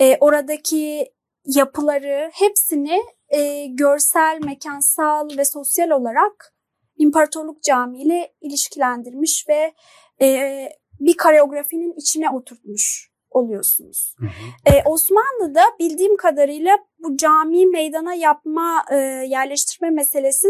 [0.00, 1.12] e, oradaki
[1.44, 6.54] yapıları hepsini e, görsel, mekansal ve sosyal olarak
[6.98, 9.74] İmparatorluk Camii ile ilişkilendirmiş ve
[10.20, 10.68] e,
[11.00, 14.14] bir koreografinin içine oturtmuş oluyorsunuz.
[14.18, 14.30] Hı hı.
[14.74, 18.96] Ee, Osmanlı'da bildiğim kadarıyla bu cami meydana yapma e,
[19.28, 20.48] yerleştirme meselesi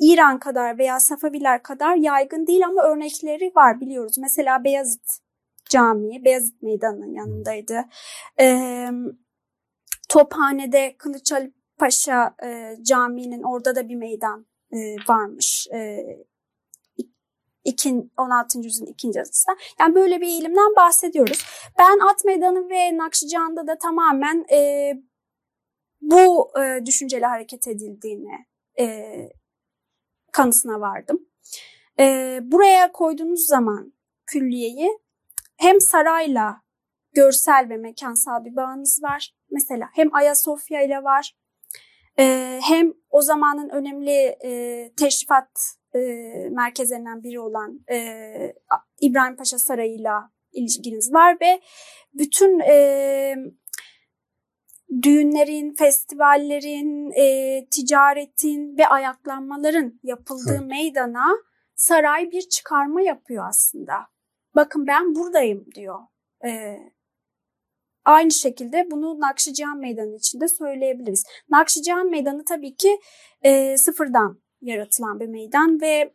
[0.00, 4.18] İran kadar veya Safaviler kadar yaygın değil ama örnekleri var biliyoruz.
[4.18, 5.18] Mesela Beyazıt
[5.68, 7.84] Camii, Beyazıt Meydanı'nın yanındaydı.
[8.40, 8.88] Ee,
[10.08, 15.68] Tophane'de Kılıç Ali Paşa e, Camii'nin orada da bir meydan e, varmış.
[15.74, 15.98] E,
[18.18, 18.58] 16.
[18.58, 19.56] yüzyılın ikinci yazısında.
[19.80, 21.44] Yani böyle bir eğilimden bahsediyoruz.
[21.78, 24.92] Ben At Meydanı ve Nakşican'da da tamamen e,
[26.00, 28.46] bu e, düşünceyle hareket edildiğini
[28.78, 28.86] e,
[30.32, 31.26] kanısına vardım.
[32.00, 33.92] E, buraya koyduğunuz zaman
[34.26, 34.98] külliyeyi
[35.56, 36.62] hem sarayla
[37.12, 39.34] görsel ve mekansal bir bağınız var.
[39.50, 41.36] Mesela hem Ayasofya ile var.
[42.18, 45.98] E, hem o zamanın önemli e, teşrifat e,
[46.50, 48.54] merkezlerinden biri olan e,
[49.00, 51.60] İbrahim Paşa Sarayı'yla ilişkiniz var ve
[52.14, 53.34] bütün e,
[55.02, 60.68] düğünlerin, festivallerin, e, ticaretin ve ayaklanmaların yapıldığı evet.
[60.68, 61.36] meydana
[61.74, 63.94] saray bir çıkarma yapıyor aslında.
[64.54, 65.98] Bakın ben buradayım diyor.
[66.44, 66.78] E,
[68.04, 71.24] aynı şekilde bunu Nakşican Meydanı içinde söyleyebiliriz.
[71.48, 73.00] Nakşican Meydanı tabii ki
[73.42, 76.14] e, sıfırdan yaratılan bir meydan ve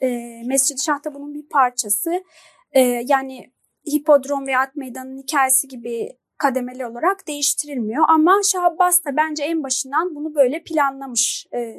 [0.00, 0.08] e,
[0.46, 2.24] Mescid-i Şah da bunun bir parçası.
[2.72, 3.52] E, yani
[3.86, 8.04] hipodrom veya at meydanının hikayesi gibi kademeli olarak değiştirilmiyor.
[8.08, 11.46] Ama Şah Abbas da bence en başından bunu böyle planlamış.
[11.54, 11.74] E,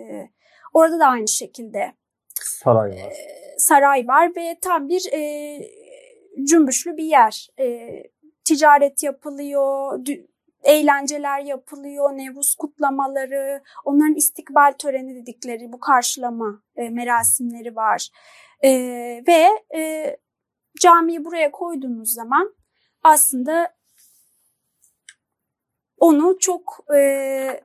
[0.74, 1.94] orada da aynı şekilde
[2.42, 2.96] saray var.
[2.96, 3.14] E,
[3.58, 5.22] saray var ve tam bir e,
[6.44, 7.48] cümbüşlü bir yer.
[7.60, 7.90] E,
[8.46, 10.00] ticaret yapılıyor,
[10.64, 18.10] eğlenceler yapılıyor, Nevruz kutlamaları, onların istikbal töreni dedikleri bu karşılama e, merasimleri var.
[18.64, 18.70] E,
[19.28, 19.48] ve
[19.78, 20.16] e,
[20.82, 22.56] camiyi buraya koyduğunuz zaman
[23.04, 23.74] aslında
[26.04, 27.64] onu çok e,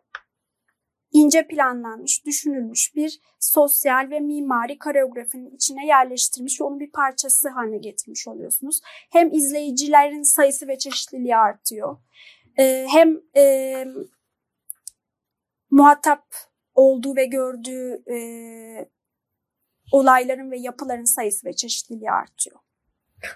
[1.12, 7.78] ince planlanmış, düşünülmüş bir sosyal ve mimari koreografinin içine yerleştirmiş ve onun bir parçası haline
[7.78, 8.80] getirmiş oluyorsunuz.
[9.10, 11.96] Hem izleyicilerin sayısı ve çeşitliliği artıyor
[12.58, 13.84] e, hem e,
[15.70, 16.24] muhatap
[16.74, 18.18] olduğu ve gördüğü e,
[19.92, 22.56] olayların ve yapıların sayısı ve çeşitliliği artıyor.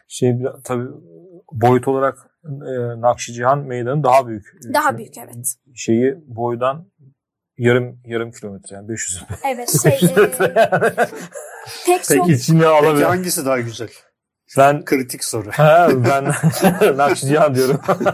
[0.09, 0.89] Şey tabii
[1.53, 4.47] boyut olarak e, Nakşicihan Meydanı daha büyük.
[4.75, 5.55] Daha büyük evet.
[5.75, 6.87] Şeyi boydan
[7.59, 9.35] yarım yarım kilometre yani 500 metre.
[9.55, 9.99] Evet şey e,
[11.87, 12.09] pek çok.
[12.09, 12.93] Peki içine alabilir.
[12.93, 13.89] Peki hangisi daha güzel?
[14.59, 15.51] Ben kritik soru.
[15.53, 16.25] Ha, ben
[16.97, 17.81] Nakşiyan diyorum.
[17.89, 17.93] Ee,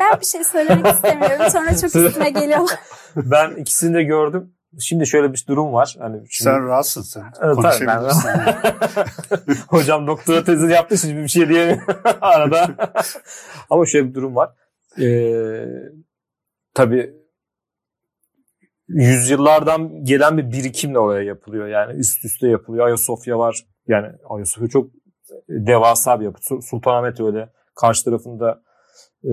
[0.00, 1.50] ben bir şey söylemek istemiyorum.
[1.50, 2.68] Sonra çok üstüne geliyor.
[3.16, 4.54] ben ikisini de gördüm.
[4.78, 5.96] Şimdi şöyle bir durum var.
[5.98, 6.50] Hani şimdi...
[6.50, 7.24] Sen rahatsın sen.
[7.42, 8.30] Evet, Konuşabilirsin.
[8.36, 9.54] Ben...
[9.68, 11.84] Hocam doktora tezini yaptı şimdi bir şey diyemiyorum
[12.20, 12.76] arada.
[13.70, 14.50] Ama şöyle bir durum var.
[15.00, 15.64] Ee,
[16.74, 17.14] tabii
[18.88, 21.66] yüzyıllardan gelen bir birikimle oraya yapılıyor.
[21.66, 22.86] Yani üst üste yapılıyor.
[22.86, 23.66] Ayasofya var.
[23.88, 24.90] Yani Ayasofya çok
[25.48, 26.62] devasa bir yapı.
[26.62, 27.52] Sultanahmet öyle.
[27.74, 28.62] Karşı tarafında
[29.24, 29.32] e,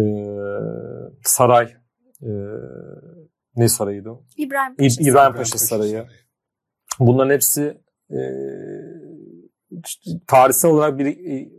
[1.23, 1.73] saray
[2.21, 2.30] e,
[3.58, 4.24] ne sarayıydı o?
[4.38, 5.91] İbrahim Paşa, İbrahim Paşa, Paşa Sarayı.
[5.91, 6.08] Sarayı.
[7.00, 8.20] Bunların hepsi e,
[10.28, 11.50] tarihsel olarak bir, e,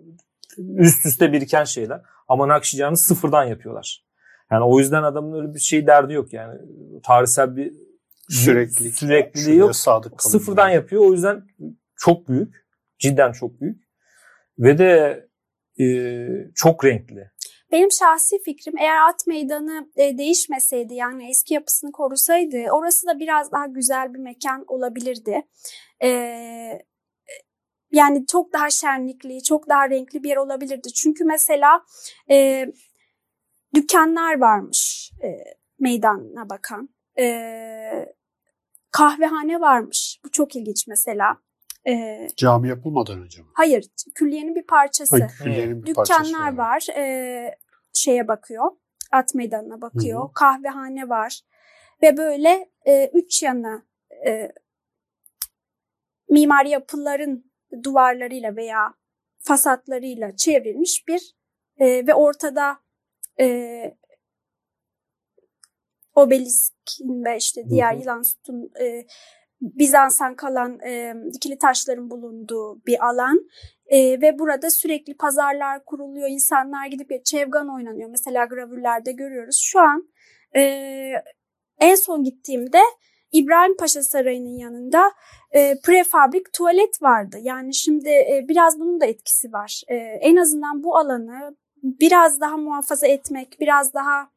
[0.59, 2.01] üst üste biriken şeyler.
[2.29, 4.05] Ama Nakşican'ı sıfırdan yapıyorlar.
[4.51, 6.61] Yani o yüzden adamın öyle bir şey derdi yok yani.
[7.03, 7.73] Tarihsel bir
[8.29, 9.77] süreklilik, sürekliliği yok.
[9.77, 11.03] Sadık Sıfırdan yapıyor.
[11.05, 11.43] O yüzden
[11.97, 12.67] çok büyük.
[12.99, 13.83] Cidden çok büyük.
[14.59, 15.25] Ve de
[15.81, 15.87] e,
[16.55, 17.31] çok renkli.
[17.73, 23.53] Benim şahsi fikrim eğer at meydanı e, değişmeseydi yani eski yapısını korusaydı orası da biraz
[23.53, 25.43] daha güzel bir mekan olabilirdi.
[26.03, 26.09] E,
[27.93, 30.93] yani çok daha şenlikli, çok daha renkli bir yer olabilirdi.
[30.93, 31.85] Çünkü mesela
[32.31, 32.67] e,
[33.75, 35.29] dükkanlar varmış e,
[35.79, 36.89] meydana bakan.
[37.19, 38.15] E,
[38.91, 40.21] kahvehane varmış.
[40.25, 41.37] Bu çok ilginç mesela.
[41.89, 43.49] E, Cami yapılmadan önce mi?
[43.55, 45.17] Hayır, külliyenin bir parçası.
[45.17, 46.87] Hayır, külliyenin bir Dükkanlar parçası var.
[46.97, 47.59] E,
[47.93, 48.71] şeye bakıyor.
[49.13, 50.21] At meydanına bakıyor.
[50.21, 50.33] Hı-hı.
[50.35, 51.41] Kahvehane var.
[52.03, 53.83] Ve böyle e, üç yana
[54.27, 54.53] e,
[56.31, 57.53] mimari yapıların
[57.85, 58.95] duvarlarıyla veya
[59.39, 61.37] fasatlarıyla çevrilmiş bir
[61.79, 62.79] e, ve ortada
[63.41, 63.99] e,
[66.15, 68.01] obeliskin ve işte diğer hı hı.
[68.01, 69.07] yılan sütun e,
[69.61, 73.49] Bizans'tan kalan e, dikili taşların bulunduğu bir alan
[73.87, 78.11] e, ve burada sürekli pazarlar kuruluyor, insanlar gidip çevgan oynanıyor.
[78.11, 79.61] Mesela gravürlerde görüyoruz.
[79.63, 80.09] Şu an
[80.57, 80.63] e,
[81.81, 82.81] en son gittiğimde
[83.33, 85.13] İbrahim Paşa Sarayı'nın yanında
[85.51, 87.37] e, prefabrik tuvalet vardı.
[87.41, 89.83] Yani şimdi e, biraz bunun da etkisi var.
[89.89, 94.31] E, en azından bu alanı biraz daha muhafaza etmek, biraz daha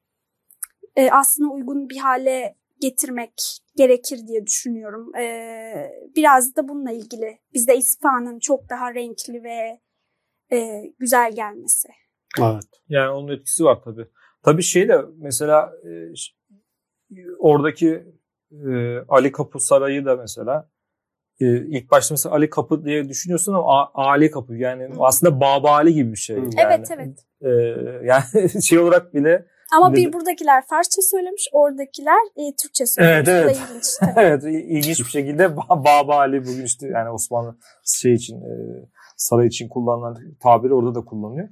[0.95, 3.33] e, aslında uygun bir hale getirmek
[3.75, 5.15] gerekir diye düşünüyorum.
[5.15, 5.25] E,
[6.15, 9.79] biraz da bununla ilgili bizde İspanya'nın çok daha renkli ve
[10.57, 11.87] e, güzel gelmesi.
[12.39, 12.63] Evet.
[12.89, 14.07] Yani onun etkisi var tabii.
[14.43, 15.89] Tabii şey de mesela e,
[17.39, 18.03] oradaki
[18.51, 20.69] e, Ali Kapı Sarayı da mesela
[21.39, 24.93] e, ilk başta mesela Ali Kapı diye düşünüyorsun ama Ali Kapı yani Hı.
[24.99, 26.37] aslında Baba Ali gibi bir şey.
[26.37, 26.49] Yani.
[26.57, 27.25] Evet evet.
[27.41, 27.49] E,
[28.05, 33.29] yani şey olarak bile ama bir buradakiler Farsça söylemiş, oradakiler e, Türkçe söylemiş.
[33.29, 33.57] Evet, evet.
[33.69, 33.86] ilginç.
[34.17, 38.53] evet, ilginç bir şekilde Baba Ali bugün işte yani Osmanlı şey için e,
[39.17, 41.49] saray için kullanılan tabiri orada da kullanılıyor.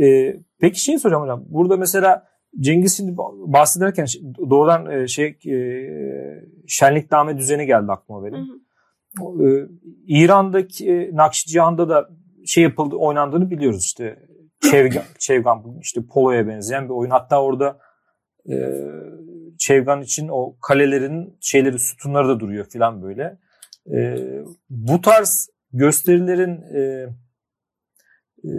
[0.00, 1.44] E, peki şey soracağım hocam.
[1.48, 4.06] Burada mesela Cengiz şimdi bahsederken
[4.50, 5.56] doğrudan e, şey e,
[6.66, 8.38] şenlikname düzeni geldi aklıma benim.
[8.38, 9.48] Hı hı.
[9.48, 9.68] E,
[10.06, 12.08] İran'daki e, Nakşicihan'da da
[12.46, 14.18] şey yapıldı oynandığını biliyoruz işte
[14.70, 17.10] Çevgan, Çevgan işte poloya benzeyen bir oyun.
[17.10, 17.78] Hatta orada
[18.50, 18.54] e,
[19.58, 23.38] Çevgan için o kalelerin şeyleri sütunları da duruyor filan böyle.
[23.94, 24.18] E,
[24.70, 26.80] bu tarz gösterilerin e,
[28.44, 28.50] e,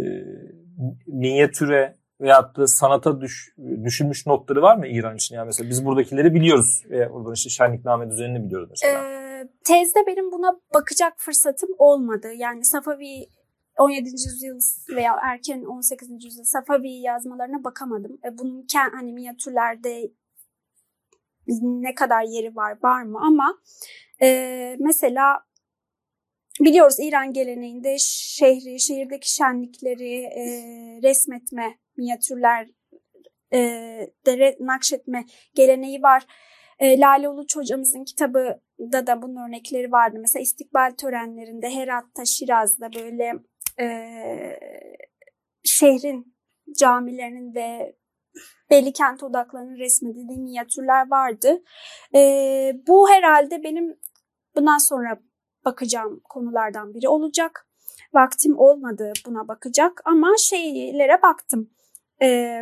[1.07, 5.35] minyatüre veyahut da sanata düş, düşünmüş notları var mı İran için?
[5.35, 6.83] Yani mesela biz buradakileri biliyoruz.
[6.89, 9.03] E, oradan işte şenlikname düzenini biliyoruz mesela.
[9.03, 12.27] Ee, tezde benim buna bakacak fırsatım olmadı.
[12.33, 13.27] Yani Safavi
[13.77, 14.09] 17.
[14.09, 14.59] yüzyıl
[14.95, 16.25] veya erken 18.
[16.25, 18.19] yüzyıl Safavi yazmalarına bakamadım.
[18.25, 20.11] E, bunun hani minyatürlerde
[21.61, 23.57] ne kadar yeri var var mı ama
[24.21, 25.45] e, mesela
[26.61, 30.43] biliyoruz İran geleneğinde şehri, şehirdeki şenlikleri e,
[31.03, 32.67] resmetme, minyatürler
[33.53, 33.59] e,
[34.25, 36.25] de nakşetme geleneği var.
[36.79, 40.17] E, Lale Uluç hocamızın kitabında da bunun örnekleri vardı.
[40.19, 43.33] Mesela istikbal törenlerinde Herat'ta, Şiraz'da böyle
[43.79, 43.87] e,
[45.63, 46.35] şehrin
[46.79, 47.95] camilerinin ve
[48.69, 51.63] belli kent odaklarının resmedildiği minyatürler vardı.
[52.15, 52.19] E,
[52.87, 53.99] bu herhalde benim
[54.55, 55.19] bundan sonra
[55.65, 57.67] bakacağım konulardan biri olacak.
[58.13, 61.69] Vaktim olmadı buna bakacak ama şeylere baktım.
[62.21, 62.61] E,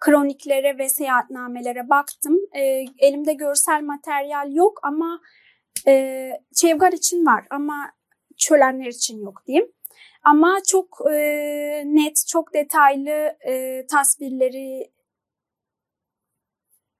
[0.00, 2.38] kroniklere ve seyahatnamelere baktım.
[2.56, 5.20] E, elimde görsel materyal yok ama
[5.86, 7.92] e, Çevgar için var ama
[8.38, 9.72] çölenler için yok diyeyim.
[10.22, 14.92] Ama çok e, net, çok detaylı e, tasvirleri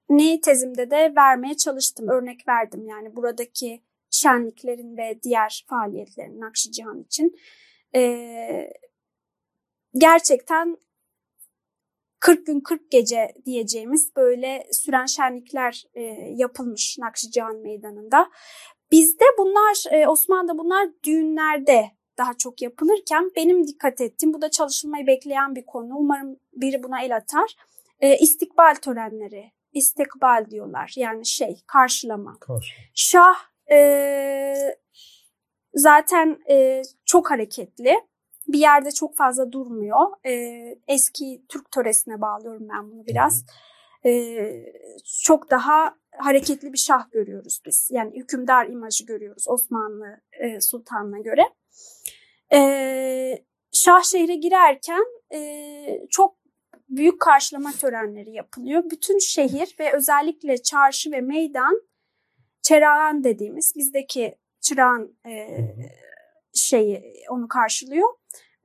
[0.09, 2.09] ne tezimde de vermeye çalıştım.
[2.09, 7.39] Örnek verdim yani buradaki şenliklerin ve diğer faaliyetlerin Nakşicihan için.
[7.95, 8.73] E,
[9.97, 10.77] gerçekten
[12.19, 16.01] 40 gün 40 gece diyeceğimiz böyle süren şenlikler e,
[16.35, 18.29] yapılmış Nakşicihan Meydanı'nda.
[18.91, 25.07] Bizde bunlar e, Osmanlı'da bunlar düğünlerde daha çok yapılırken benim dikkat ettiğim bu da çalışılmayı
[25.07, 25.95] bekleyen bir konu.
[25.95, 27.55] Umarım biri buna el atar.
[27.99, 29.51] E, istikbal törenleri.
[29.73, 30.93] İstikbal diyorlar.
[30.95, 32.37] Yani şey karşılama.
[32.39, 32.73] Karşı.
[32.95, 33.35] Şah
[33.71, 34.77] e,
[35.73, 37.95] zaten e, çok hareketli.
[38.47, 40.25] Bir yerde çok fazla durmuyor.
[40.25, 40.31] E,
[40.87, 43.41] eski Türk töresine bağlıyorum ben bunu biraz.
[43.41, 43.45] E,
[45.23, 47.89] çok daha hareketli bir şah görüyoruz biz.
[47.91, 51.41] Yani hükümdar imajı görüyoruz Osmanlı e, sultanına göre.
[52.53, 56.39] E, şah şehre girerken e, çok
[56.89, 58.83] büyük karşılama törenleri yapılıyor.
[58.91, 61.81] Bütün şehir ve özellikle çarşı ve meydan
[62.61, 65.47] çırağan dediğimiz bizdeki çırağan e,
[66.53, 68.09] şeyi onu karşılıyor.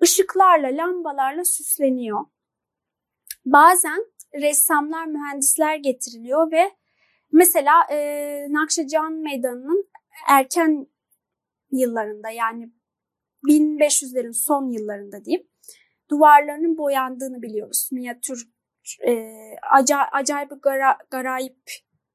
[0.02, 2.20] Işıklarla, lambalarla süsleniyor.
[3.44, 4.04] Bazen
[4.40, 6.70] ressamlar, mühendisler getiriliyor ve
[7.32, 7.98] mesela e,
[8.50, 9.88] Nakşican Meydanı'nın
[10.28, 10.86] erken
[11.70, 12.70] yıllarında yani
[13.48, 15.46] 1500'lerin son yıllarında diyeyim
[16.10, 17.88] duvarlarının boyandığını biliyoruz.
[17.92, 18.48] Minyatür
[19.06, 19.32] e,
[19.72, 21.58] acayip, acayip gara, garayip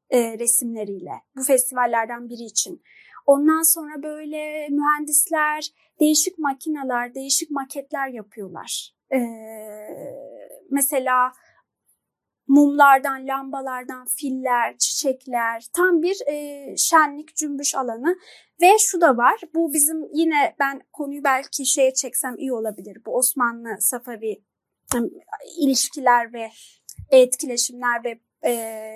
[0.09, 2.81] e, resimleriyle bu festivallerden biri için.
[3.25, 8.95] Ondan sonra böyle mühendisler değişik makineler, değişik maketler yapıyorlar.
[9.13, 9.19] E,
[10.69, 11.31] mesela
[12.49, 18.15] mumlardan, lambalardan filler, çiçekler, tam bir e, şenlik, cümbüş alanı.
[18.61, 22.97] Ve şu da var, bu bizim yine ben konuyu belki şeye çeksem iyi olabilir.
[23.05, 24.43] Bu Osmanlı Safavi
[25.57, 26.51] ilişkiler ve
[27.11, 28.53] etkileşimler ve e,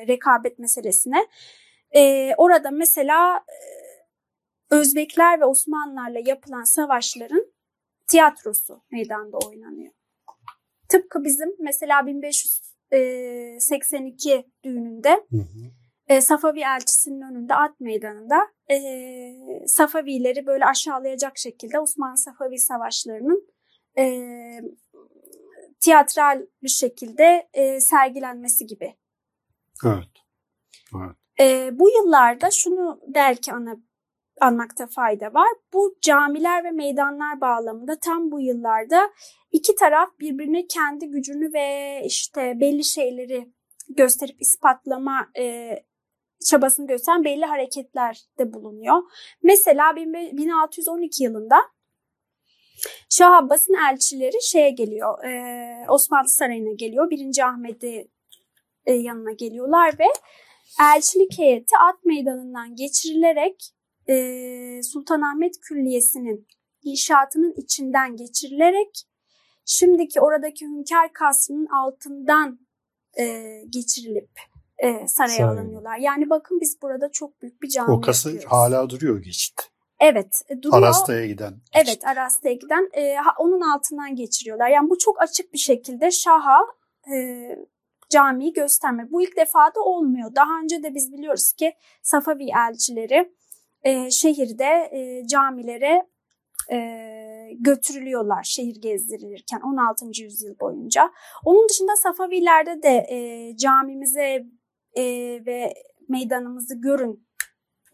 [0.07, 1.27] rekabet meselesine.
[1.95, 3.57] E, orada mesela e,
[4.75, 7.53] Özbekler ve Osmanlılarla yapılan savaşların
[8.07, 9.93] tiyatrosu meydanda oynanıyor.
[10.89, 12.05] Tıpkı bizim mesela
[12.93, 15.71] 1582 düğününde hı hı.
[16.07, 18.77] E, Safavi elçisinin önünde at meydanında e,
[19.67, 23.47] Safavileri böyle aşağılayacak şekilde Osmanlı Safavi savaşlarının
[23.97, 24.05] e,
[25.79, 28.95] tiyatral bir şekilde e, sergilenmesi gibi.
[29.85, 30.07] Evet.
[30.95, 31.15] evet.
[31.39, 33.77] E, bu yıllarda şunu belki ana,
[34.41, 35.47] anmakta fayda var.
[35.73, 39.09] Bu camiler ve meydanlar bağlamında tam bu yıllarda
[39.51, 43.49] iki taraf birbirine kendi gücünü ve işte belli şeyleri
[43.89, 45.75] gösterip ispatlama e,
[46.45, 49.03] çabasını gösteren belli hareketler de bulunuyor.
[49.43, 51.55] Mesela 1612 yılında
[53.09, 57.09] Şah Abbas'ın elçileri şeye geliyor, e, Osmanlı Sarayı'na geliyor.
[57.09, 58.07] Birinci Ahmet'i
[58.85, 60.05] e, yanına geliyorlar ve
[60.81, 63.73] elçilik heyeti at meydanından geçirilerek
[64.09, 66.47] e, Sultanahmet Külliyesi'nin
[66.83, 69.03] inşaatının içinden geçirilerek
[69.65, 72.59] şimdiki oradaki Hünkar Kasrı'nın altından
[73.19, 73.23] e,
[73.69, 74.29] geçirilip
[74.77, 75.49] e, saraya Saray.
[75.49, 75.97] alınıyorlar.
[75.97, 78.51] Yani bakın biz burada çok büyük bir cami O kası yapıyoruz.
[78.51, 79.53] hala duruyor geçit.
[79.99, 80.83] Evet e, duruyor.
[80.83, 81.53] Arasta'ya giden.
[81.73, 84.69] Evet Arasta'ya giden e, onun altından geçiriyorlar.
[84.69, 86.59] Yani bu çok açık bir şekilde Şah'a
[87.15, 87.47] e,
[88.09, 89.11] camiyi gösterme.
[89.11, 90.35] Bu ilk defa da olmuyor.
[90.35, 93.33] Daha önce de biz biliyoruz ki Safavi elçileri
[93.83, 96.07] e, şehirde e, camilere
[96.71, 96.77] e,
[97.59, 100.05] götürülüyorlar şehir gezdirilirken 16.
[100.21, 101.11] yüzyıl boyunca.
[101.45, 104.45] Onun dışında Safavilerde de e, camimize
[104.95, 105.03] e,
[105.45, 105.73] ve
[106.09, 107.27] meydanımızı görün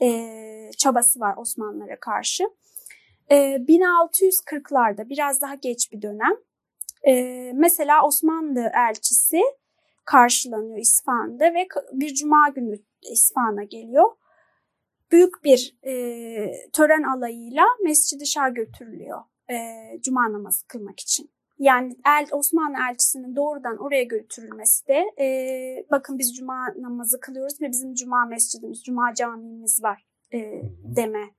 [0.02, 2.44] e, çabası var Osmanlılara karşı.
[3.32, 6.34] E, 1640'larda biraz daha geç bir dönem.
[7.08, 7.14] E,
[7.56, 9.42] mesela Osmanlı elçisi
[10.06, 12.76] karşılanıyor İsfahan'da ve bir cuma günü
[13.12, 14.12] İsfahan'a geliyor.
[15.12, 19.56] Büyük bir e, tören alayıyla Mescid-i Şah götürülüyor e,
[20.02, 21.32] cuma namazı kılmak için.
[21.60, 25.28] Yani el, Osmanlı elçisinin doğrudan oraya götürülmesi de e,
[25.92, 30.62] bakın biz cuma namazı kılıyoruz ve bizim cuma mescidimiz, cuma camimiz var e,
[30.96, 31.30] deme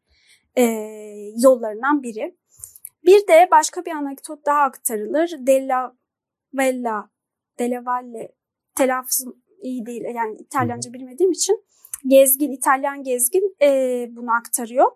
[0.57, 0.62] e,
[1.43, 2.37] yollarından biri.
[3.05, 5.31] Bir de başka bir anekdot daha aktarılır.
[5.47, 5.97] Della
[6.55, 7.11] Vella,
[7.59, 8.33] Della Valle
[8.77, 11.64] telaffuzum iyi değil yani İtalyanca bilmediğim için
[12.07, 14.90] gezgin, İtalyan gezgin e, bunu aktarıyor.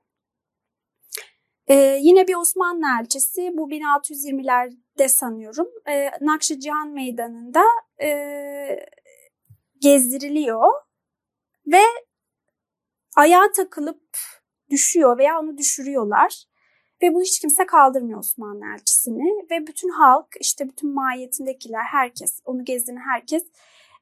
[1.67, 7.63] E, yine bir Osmanlı elçisi bu 1620'lerde sanıyorum e, Nakşi Cihan Meydanı'nda
[8.03, 8.09] e,
[9.81, 10.73] gezdiriliyor
[11.67, 11.83] ve
[13.17, 14.03] ayağa takılıp
[14.71, 16.45] düşüyor veya onu düşürüyorlar.
[17.03, 19.47] Ve bu hiç kimse kaldırmıyor Osmanlı elçisini.
[19.51, 23.45] Ve bütün halk işte bütün mahiyetindekiler herkes onu gezdiğini herkes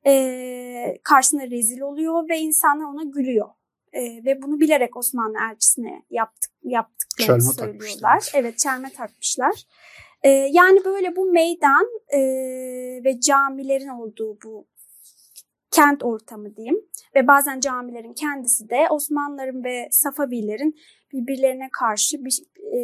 [0.07, 3.49] e, karşısına rezil oluyor ve insanlar ona gülüyor.
[3.93, 8.21] E, ve bunu bilerek Osmanlı elçisine yaptık, yaptıklarını çelme söylüyorlar.
[8.21, 8.41] Takmışlar.
[8.41, 9.65] Evet çelme takmışlar.
[10.23, 12.21] E, yani böyle bu meydan e,
[13.05, 14.67] ve camilerin olduğu bu
[15.71, 16.81] kent ortamı diyeyim
[17.15, 20.77] ve bazen camilerin kendisi de Osmanlıların ve Safavilerin
[21.13, 22.43] birbirlerine karşı bir
[22.73, 22.81] e,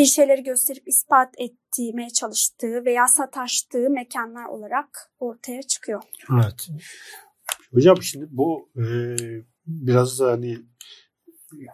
[0.00, 6.02] bir şeyleri gösterip ispat etmeye çalıştığı veya sataştığı mekanlar olarak ortaya çıkıyor.
[6.32, 6.68] Evet.
[7.74, 8.82] Hocam şimdi bu e,
[9.66, 10.58] biraz da hani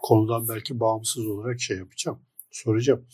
[0.03, 3.07] konudan belki bağımsız olarak şey yapacağım, soracağım.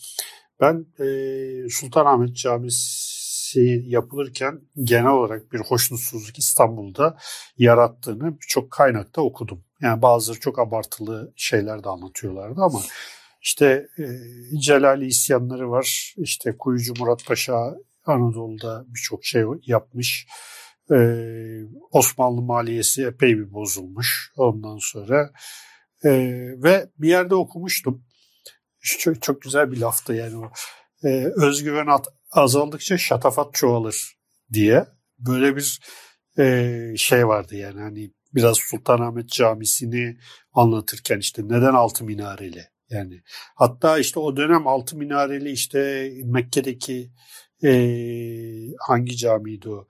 [0.59, 7.17] Ben e, Sultanahmet Camisi yapılırken genel olarak bir hoşnutsuzluk İstanbul'da
[7.57, 9.63] yarattığını birçok kaynakta okudum.
[9.81, 12.81] Yani bazıları çok abartılı şeyler de anlatıyorlardı ama
[13.43, 14.03] işte e,
[14.57, 16.13] Celali isyanları var.
[16.17, 17.75] İşte Kuyucu Murat Paşa
[18.05, 20.27] Anadolu'da birçok şey yapmış.
[20.91, 25.31] Ee, Osmanlı maliyesi epey bir bozulmuş ondan sonra.
[26.05, 26.09] Ee,
[26.63, 28.05] ve bir yerde okumuştum.
[28.81, 30.51] Çok, çok güzel bir laftı yani o.
[31.03, 34.17] Ee, özgüven at, azaldıkça şatafat çoğalır
[34.53, 34.85] diye
[35.19, 35.79] böyle bir
[36.39, 40.17] e, şey vardı yani hani biraz Sultanahmet Camisi'ni
[40.53, 43.21] anlatırken işte neden altı minareli yani
[43.55, 47.11] hatta işte o dönem altı minareli işte Mekke'deki
[47.63, 47.71] e,
[48.79, 49.87] hangi camiydi o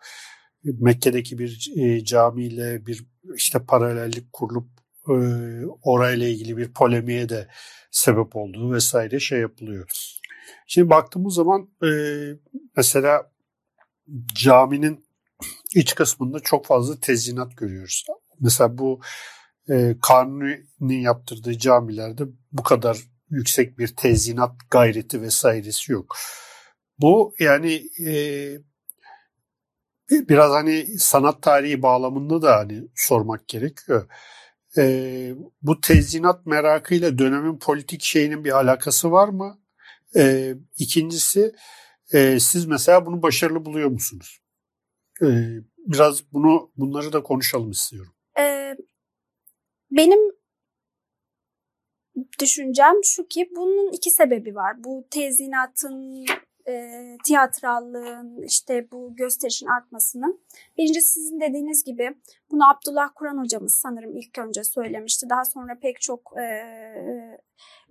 [0.64, 4.68] Mekke'deki bir e, camiyle bir işte paralellik kurulup
[5.10, 5.14] e,
[5.82, 7.48] orayla ilgili bir polemiğe de
[7.92, 9.90] sebep olduğu vesaire şey yapılıyor.
[10.68, 11.90] Şimdi baktığımız zaman e,
[12.78, 13.32] mesela
[14.36, 15.06] caminin
[15.76, 18.06] iç kısmında çok fazla tezyinat görüyoruz.
[18.40, 19.02] Mesela bu
[19.70, 22.98] e, Kanuni'nin yaptırdığı camilerde bu kadar
[23.30, 26.16] yüksek bir tezyinat gayreti vesairesi yok.
[27.00, 28.16] Bu yani e,
[30.12, 34.10] biraz hani sanat tarihi bağlamında da hani sormak gerekiyor.
[34.78, 39.60] E, bu tezyinat merakıyla dönemin politik şeyinin bir alakası var mı?
[40.16, 41.56] E, ikincisi
[42.14, 44.40] e, siz mesela bunu başarılı buluyor musunuz?
[45.22, 45.28] E,
[45.78, 48.14] biraz bunu bunları da konuşalım istiyorum.
[48.40, 48.76] Ee,
[49.98, 50.20] benim
[52.40, 54.84] düşüncem şu ki bunun iki sebebi var.
[54.84, 56.26] Bu tezyinatın
[56.68, 60.42] e, tiyatrallığın işte bu gösterişin artmasının.
[60.78, 62.16] Birincisi sizin dediğiniz gibi
[62.52, 65.30] bunu Abdullah Kur'an hocamız sanırım ilk önce söylemişti.
[65.30, 66.44] Daha sonra pek çok e,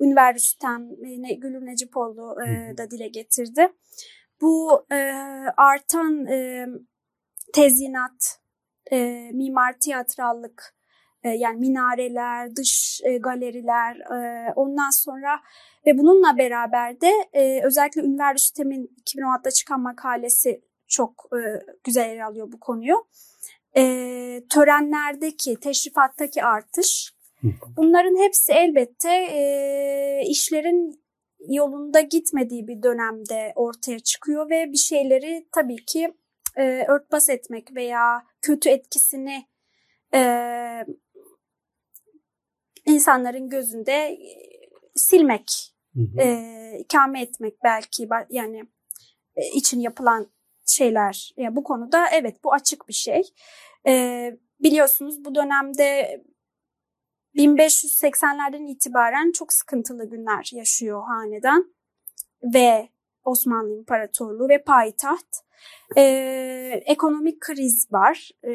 [0.00, 3.68] Ünver Rüstem, ne, Gülür Necipoğlu e, da dile getirdi.
[4.40, 4.96] Bu e,
[5.56, 6.66] artan e,
[7.54, 8.40] tezyinat,
[8.92, 10.81] e, mimar tiyatrallık, e,
[11.28, 15.40] yani minareler, dış e, galeriler, e, ondan sonra
[15.86, 21.38] ve bununla beraber de e, özellikle Ünver Rüstem'in 2016'da çıkan makalesi çok e,
[21.84, 23.06] güzel yer alıyor bu konuyu.
[23.76, 23.82] E,
[24.50, 27.14] törenlerdeki, teşrifattaki artış.
[27.76, 31.02] Bunların hepsi elbette e, işlerin
[31.48, 36.14] yolunda gitmediği bir dönemde ortaya çıkıyor ve bir şeyleri tabii ki
[36.56, 39.46] e, örtbas etmek veya kötü etkisini
[40.14, 40.20] e,
[42.86, 44.18] insanların gözünde
[44.94, 45.72] silmek
[46.18, 48.62] E, ikame etmek belki yani
[49.36, 50.26] e, için yapılan
[50.66, 51.34] şeyler.
[51.36, 53.22] Yani bu konuda evet bu açık bir şey.
[53.86, 53.92] E,
[54.60, 56.20] biliyorsunuz bu dönemde
[57.34, 61.74] 1580'lerden itibaren çok sıkıntılı günler yaşıyor hanedan
[62.54, 62.88] ve
[63.24, 65.26] Osmanlı İmparatorluğu ve payitaht.
[65.96, 66.02] E,
[66.86, 68.30] ekonomik kriz var.
[68.44, 68.52] E,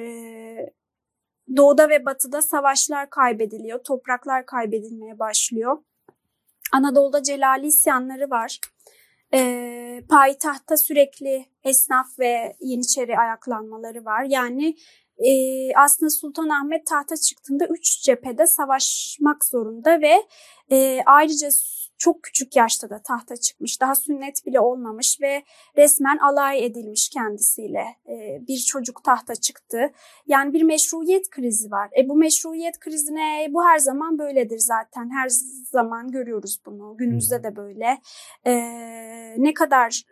[1.55, 5.77] doğuda ve batıda savaşlar kaybediliyor, topraklar kaybedilmeye başlıyor.
[6.73, 8.59] Anadolu'da Celali isyanları var.
[9.33, 14.23] E, payitahtta sürekli esnaf ve yeniçeri ayaklanmaları var.
[14.23, 14.75] Yani
[15.17, 15.31] e,
[15.75, 20.23] aslında Sultanahmet tahta çıktığında üç cephede savaşmak zorunda ve
[20.71, 21.49] e, ayrıca
[21.97, 23.81] çok küçük yaşta da tahta çıkmış.
[23.81, 25.43] Daha sünnet bile olmamış ve
[25.77, 27.85] resmen alay edilmiş kendisiyle.
[28.09, 29.91] Ee, bir çocuk tahta çıktı.
[30.27, 31.89] Yani bir meşruiyet krizi var.
[31.97, 35.09] E bu meşruiyet krizine bu her zaman böyledir zaten.
[35.09, 35.29] Her
[35.71, 36.97] zaman görüyoruz bunu.
[36.97, 37.97] Günümüzde de böyle.
[38.45, 38.53] Ee,
[39.37, 40.03] ne kadar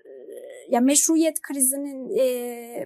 [0.70, 2.86] ya meşruiyet krizinin e,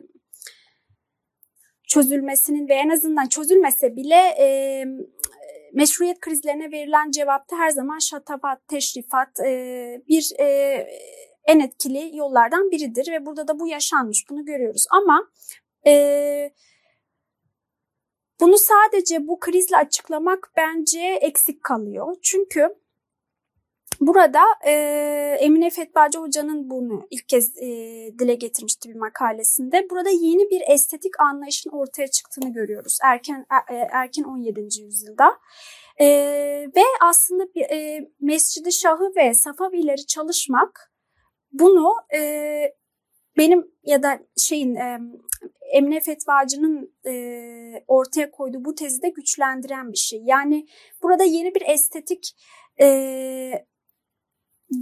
[1.88, 4.86] çözülmesinin ve en azından çözülmese bile e,
[5.74, 10.88] meşruiyet krizlerine verilen cevapta her zaman şatafat, teşrifat e, bir e,
[11.48, 14.26] en etkili yollardan biridir ve burada da bu yaşanmış.
[14.30, 15.30] Bunu görüyoruz ama
[15.88, 16.54] e,
[18.40, 22.16] bunu sadece bu krizle açıklamak bence eksik kalıyor.
[22.22, 22.76] Çünkü
[24.00, 24.72] Burada e,
[25.40, 27.68] Emine Fetbacı Hoca'nın bunu ilk kez e,
[28.20, 29.88] dile getirmişti bir makalesinde.
[29.90, 34.62] Burada yeni bir estetik anlayışın ortaya çıktığını görüyoruz erken e, erken 17.
[34.82, 35.38] yüzyılda.
[36.02, 36.08] E,
[36.76, 40.94] ve aslında e, Mescid-i Şah'ı ve Safavileri çalışmak
[41.52, 42.22] bunu e,
[43.38, 45.00] benim ya da şeyin e,
[45.74, 50.22] Emine Fetvacı'nın e, ortaya koyduğu bu tezi de güçlendiren bir şey.
[50.24, 50.68] Yani
[51.04, 52.36] burada yeni bir estetik
[52.82, 53.66] e,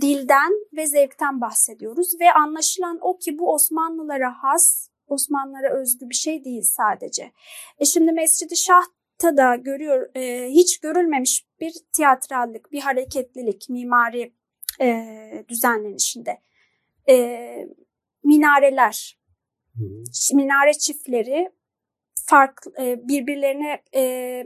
[0.02, 6.44] dilden ve zevkten bahsediyoruz ve anlaşılan o ki bu Osmanlılara has, Osmanlılara özgü bir şey
[6.44, 7.32] değil sadece.
[7.80, 14.34] E şimdi Mescid-i Şah'ta da görüyor, e, hiç görülmemiş bir tiyatrallık, bir hareketlilik, mimari
[14.82, 16.42] e, düzenlenişinde.
[17.10, 17.68] E,
[18.24, 19.20] minareler,
[20.34, 21.52] minare çiftleri
[22.26, 24.44] farklı e, birbirlerine e,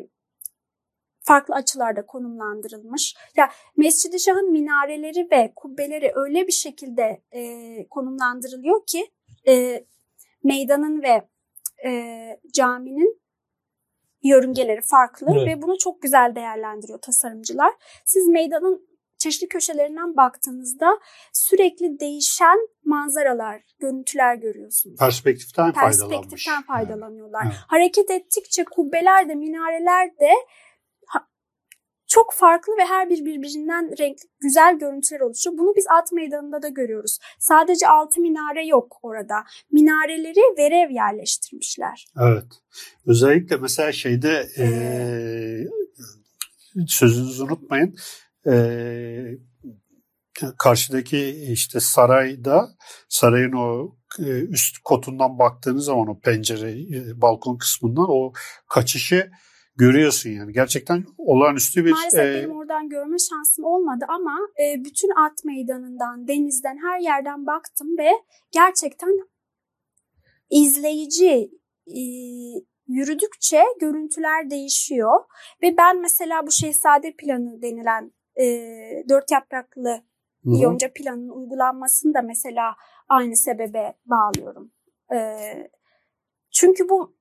[1.23, 3.15] farklı açılarda konumlandırılmış.
[3.35, 9.11] Ya Mescid-i Şah'ın minareleri ve kubbeleri öyle bir şekilde e, konumlandırılıyor ki
[9.47, 9.85] e,
[10.43, 11.27] meydanın ve
[11.85, 13.21] e, caminin
[14.23, 15.47] yörüngeleri farklı evet.
[15.47, 17.73] ve bunu çok güzel değerlendiriyor tasarımcılar.
[18.05, 20.99] Siz meydanın çeşitli köşelerinden baktığınızda
[21.33, 24.99] sürekli değişen manzaralar, görüntüler görüyorsunuz.
[24.99, 25.99] Perspektiften faydalanmış.
[25.99, 27.43] Perspektiften faydalanıyorlar.
[27.45, 27.55] Evet.
[27.67, 30.31] Hareket ettikçe kubbeler de minareler de
[32.11, 35.57] çok farklı ve her bir birbirinden renkli güzel görüntüler oluşuyor.
[35.57, 37.17] Bunu biz at meydanında da görüyoruz.
[37.39, 39.35] Sadece altı minare yok orada.
[39.71, 42.05] Minareleri verev yerleştirmişler.
[42.21, 42.45] Evet.
[43.05, 45.67] Özellikle mesela şeyde eee
[46.87, 47.95] sözünüzü unutmayın.
[48.45, 49.37] Eee
[50.57, 52.69] karşıdaki işte sarayda
[53.09, 58.33] sarayın o e, üst kotundan baktığınız zaman o pencere e, balkon kısmından o
[58.67, 59.31] kaçışı
[59.75, 60.53] görüyorsun yani.
[60.53, 66.27] Gerçekten olağanüstü bir Maalesef e, benim oradan görme şansım olmadı ama e, bütün at meydanından,
[66.27, 68.11] denizden, her yerden baktım ve
[68.51, 69.09] gerçekten
[70.49, 71.51] izleyici
[71.87, 72.01] e,
[72.87, 75.19] yürüdükçe görüntüler değişiyor.
[75.63, 78.45] Ve ben mesela bu şehzade planı denilen e,
[79.09, 80.03] dört yapraklı
[80.43, 80.63] Hı hı.
[80.63, 82.75] yonca planının uygulanmasını da mesela
[83.09, 84.71] aynı sebebe bağlıyorum.
[85.13, 85.37] E,
[86.51, 87.15] çünkü bu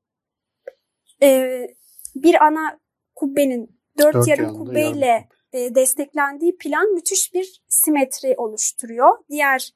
[1.22, 1.66] e,
[2.14, 2.78] bir ana
[3.14, 9.18] kubbenin dört, Dört yarım kubbeyle yarım e, desteklendiği plan müthiş bir simetri oluşturuyor.
[9.30, 9.72] Diğer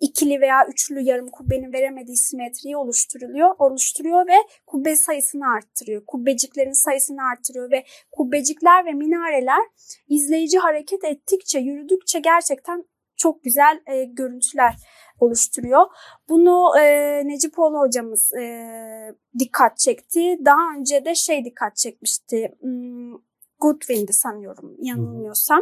[0.00, 6.04] ikili veya üçlü yarım kubbenin veremediği simetriyi oluşturuluyor, oluşturuyor ve kubbe sayısını arttırıyor.
[6.06, 9.66] Kubbeciklerin sayısını arttırıyor ve kubbecikler ve minareler
[10.08, 12.84] izleyici hareket ettikçe, yürüdükçe gerçekten
[13.16, 14.74] çok güzel e, görüntüler
[15.20, 15.86] oluşturuyor.
[16.28, 20.38] Bunu e, Necipoğlu hocamız e, dikkat çekti.
[20.44, 22.54] Daha önce de şey dikkat çekmişti.
[22.60, 23.12] Hmm,
[23.60, 25.60] Goodwin'di sanıyorum yanılmıyorsam.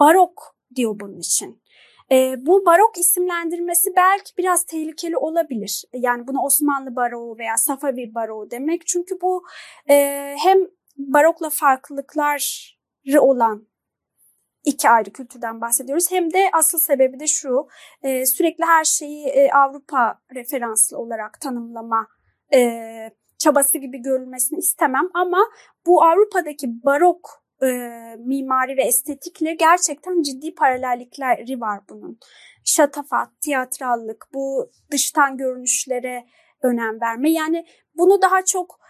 [0.00, 1.62] Barok diyor bunun için.
[2.12, 5.84] E, bu barok isimlendirmesi belki biraz tehlikeli olabilir.
[5.92, 8.86] Yani bunu Osmanlı baroğu veya Safavi baroğu demek.
[8.86, 9.44] Çünkü bu
[9.90, 9.94] e,
[10.38, 10.58] hem
[10.96, 13.66] barokla farklılıkları olan
[14.64, 16.10] iki ayrı kültürden bahsediyoruz.
[16.10, 17.66] Hem de asıl sebebi de şu,
[18.02, 22.06] e, sürekli her şeyi e, Avrupa referanslı olarak tanımlama
[22.54, 22.60] e,
[23.38, 25.08] çabası gibi görülmesini istemem.
[25.14, 25.44] Ama
[25.86, 27.42] bu Avrupa'daki barok
[28.18, 32.18] mimari ve estetikle gerçekten ciddi paralellikleri var bunun.
[32.64, 36.24] Şatafat, tiyatrallık, bu dıştan görünüşlere
[36.62, 37.30] önem verme.
[37.30, 38.80] Yani bunu daha çok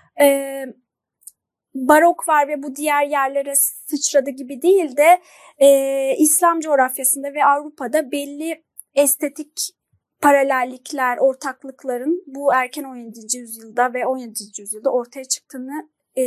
[1.74, 5.20] barok var ve bu diğer yerlere sıçradı gibi değil de
[5.58, 8.64] e, İslam coğrafyasında ve Avrupa'da belli
[8.94, 9.72] estetik
[10.20, 13.38] paralellikler, ortaklıkların bu erken 17.
[13.38, 14.32] yüzyılda ve 17.
[14.58, 16.22] yüzyılda ortaya çıktığını e,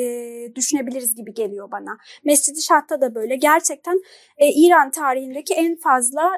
[0.56, 1.98] düşünebiliriz gibi geliyor bana.
[2.24, 3.36] Mescid-i Şah'ta da böyle.
[3.36, 4.02] Gerçekten
[4.38, 6.32] e, İran tarihindeki en fazla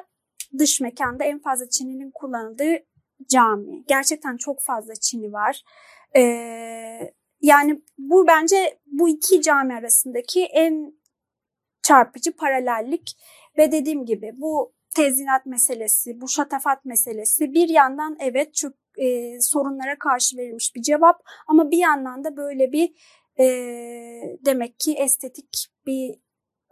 [0.58, 2.76] dış mekanda en fazla çininin kullanıldığı
[3.28, 3.84] cami.
[3.88, 5.62] Gerçekten çok fazla çini var.
[6.16, 6.22] E,
[7.40, 10.98] yani bu bence bu iki cami arasındaki en
[11.82, 13.16] çarpıcı paralellik
[13.58, 19.98] ve dediğim gibi bu tezinat meselesi, bu şatafat meselesi bir yandan evet çok e, sorunlara
[19.98, 22.94] karşı verilmiş bir cevap ama bir yandan da böyle bir
[23.40, 23.46] e,
[24.44, 26.14] demek ki estetik bir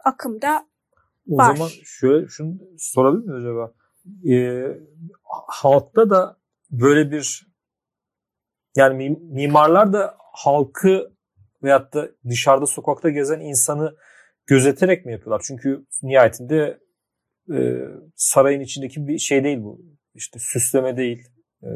[0.03, 0.67] akımda
[1.31, 1.55] O Var.
[1.55, 3.73] zaman şöyle şunu sorabilir miyiz acaba?
[4.29, 4.67] Ee,
[5.47, 6.37] halkta da
[6.71, 7.47] böyle bir
[8.75, 11.11] yani mim- mimarlar da halkı
[11.63, 13.95] veyahut da dışarıda sokakta gezen insanı
[14.45, 15.43] gözeterek mi yapıyorlar?
[15.47, 16.79] Çünkü nihayetinde
[17.53, 17.57] e,
[18.15, 19.81] sarayın içindeki bir şey değil bu.
[20.13, 21.27] İşte süsleme değil.
[21.63, 21.69] E,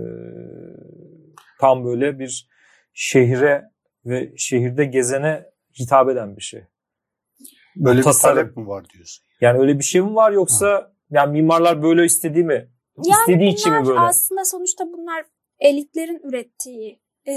[1.60, 2.50] tam böyle bir
[2.94, 3.64] şehre
[4.06, 5.46] ve şehirde gezene
[5.80, 6.64] hitap eden bir şey.
[7.76, 8.36] böyle bir tasarım.
[8.36, 9.26] talep mi var diyorsun?
[9.42, 12.70] Yani öyle bir şey mi var yoksa yani mimarlar böyle istediği mi?
[12.98, 14.00] Yani İstediği için mi böyle?
[14.00, 15.26] aslında sonuçta bunlar
[15.60, 17.34] elitlerin ürettiği e,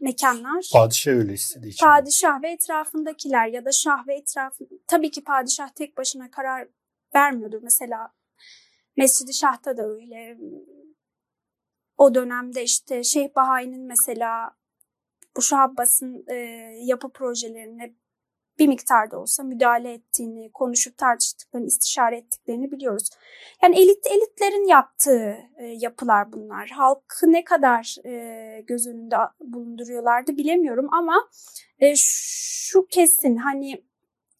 [0.00, 0.70] mekanlar.
[0.72, 1.86] Padişah öyle istediği için.
[1.86, 6.68] Padişah ve etrafındakiler ya da şah ve etrafı tabii ki padişah tek başına karar
[7.14, 7.62] vermiyordur.
[7.62, 8.12] Mesela
[8.96, 10.38] Mescid-i Şah'ta da öyle.
[11.96, 14.56] O dönemde işte Şeyh Bahai'nin mesela
[15.36, 16.34] bu Şah Abbas'ın e,
[16.82, 17.94] yapı projelerine
[18.58, 23.10] bir miktarda olsa müdahale ettiğini, konuşup tartıştıklarını, istişare ettiklerini biliyoruz.
[23.62, 26.68] Yani elit elitlerin yaptığı e, yapılar bunlar.
[26.68, 31.28] Halkı ne kadar e, göz önünde bulunduruyorlardı bilemiyorum ama
[31.78, 33.84] e, şu kesin hani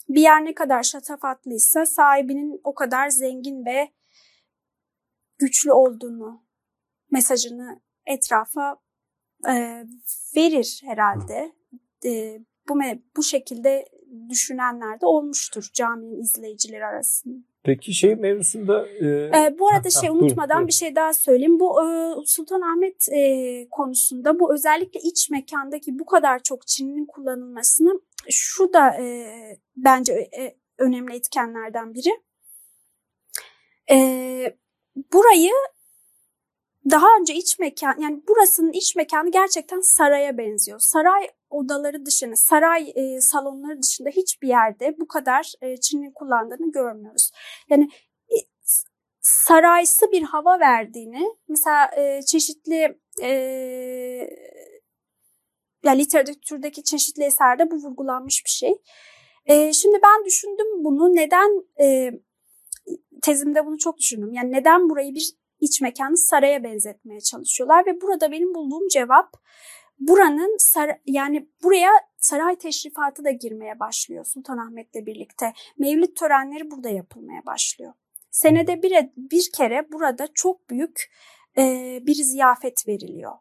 [0.09, 3.93] bir yer ne kadar şatafatlıysa sahibinin o kadar zengin ve
[5.39, 6.45] güçlü olduğunu
[7.11, 8.77] mesajını etrafa
[9.49, 9.85] e,
[10.37, 11.53] verir herhalde.
[12.05, 12.81] E, bu
[13.17, 13.89] bu şekilde
[14.31, 17.39] düşünenler de olmuştur caminin izleyicileri arasında.
[17.65, 20.69] Peki şey mevzusunda e, Ee, bu arada şey unutmadan buyurun.
[20.69, 21.61] bir şey daha söyleyeyim.
[21.61, 28.01] Bu e, Sultanahmet e, konusunda bu özellikle iç mekandaki bu kadar çok Çin'in kullanılmasını
[28.31, 29.27] şu da e,
[29.77, 32.11] bence e, önemli etkenlerden biri.
[33.91, 33.97] E,
[35.13, 35.53] burayı
[36.91, 40.79] daha önce iç mekan yani burasının iç mekanı gerçekten saraya benziyor.
[40.79, 47.31] Saray odaları dışında, saray e, salonları dışında hiçbir yerde bu kadar e, Çin'in kullandığını görmüyoruz.
[47.71, 47.89] Yani
[48.31, 48.37] e,
[49.21, 53.31] saraysı bir hava verdiğini mesela e, çeşitli e,
[55.85, 58.75] ya literatürdeki çeşitli eserde bu vurgulanmış bir şey.
[59.47, 62.11] E, şimdi ben düşündüm bunu neden e,
[63.23, 64.33] tezimde bunu çok düşündüm.
[64.33, 69.33] Yani neden burayı bir iç mekanı saraya benzetmeye çalışıyorlar ve burada benim bulduğum cevap
[69.99, 75.53] buranın sar yani buraya saray teşrifatı da girmeye başlıyor Sultanahmet'le birlikte.
[75.79, 77.93] Mevlid törenleri burada yapılmaya başlıyor.
[78.31, 81.13] Senede bir, bir kere burada çok büyük
[81.59, 81.63] e,
[82.03, 83.33] bir ziyafet veriliyor.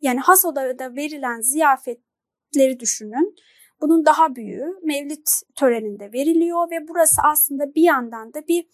[0.00, 3.34] Yani has odada verilen ziyafetleri düşünün.
[3.80, 8.66] Bunun daha büyüğü Mevlid töreninde veriliyor ve burası aslında bir yandan da bir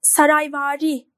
[0.00, 1.13] sarayvari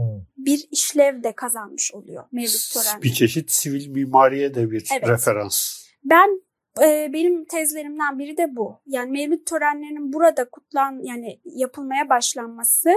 [0.00, 0.44] hmm.
[0.44, 3.02] bir işlev de kazanmış oluyor Mevlüt törenleri.
[3.02, 5.08] Bir çeşit sivil mimariye de bir evet.
[5.08, 5.80] referans.
[6.04, 6.42] Ben
[6.82, 8.80] e, benim tezlerimden biri de bu.
[8.86, 12.90] Yani Mevlüt törenlerinin burada kutlan yani yapılmaya başlanması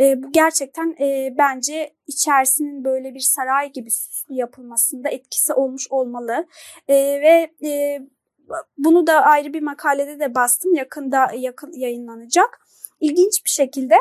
[0.00, 6.46] e, bu gerçekten e, bence içerisinin böyle bir saray gibi süslü yapılmasında etkisi olmuş olmalı.
[6.88, 8.00] E, ve e,
[8.78, 10.74] bunu da ayrı bir makalede de bastım.
[10.74, 12.60] Yakında yakın yayınlanacak.
[13.00, 13.94] İlginç bir şekilde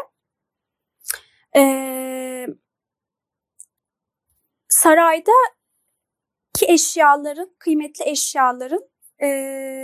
[1.56, 2.48] e,
[4.70, 5.32] sarayda
[6.54, 8.90] ki eşyaların, kıymetli eşyaların
[9.20, 9.28] e,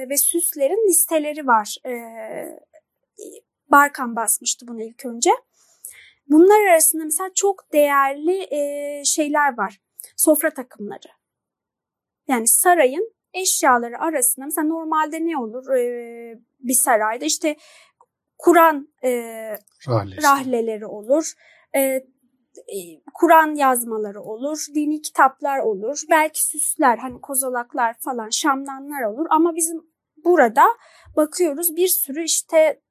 [0.10, 1.76] ve süslerin listeleri var.
[1.86, 1.92] E,
[3.72, 5.32] Barkan basmıştı bunu ilk önce.
[6.28, 9.82] Bunlar arasında mesela çok değerli e, şeyler var.
[10.16, 11.08] Sofra takımları.
[12.28, 17.56] Yani sarayın eşyaları arasında mesela normalde ne olur e, bir sarayda işte
[18.38, 19.12] Kur'an e,
[20.24, 21.34] rahleleri olur
[21.78, 21.80] e,
[22.58, 22.78] e,
[23.14, 29.82] Kur'an yazmaları olur, dini kitaplar olur, belki süsler hani kozalaklar falan, şamdanlar olur ama bizim
[30.26, 30.66] burada
[31.16, 32.82] bakıyoruz bir sürü işte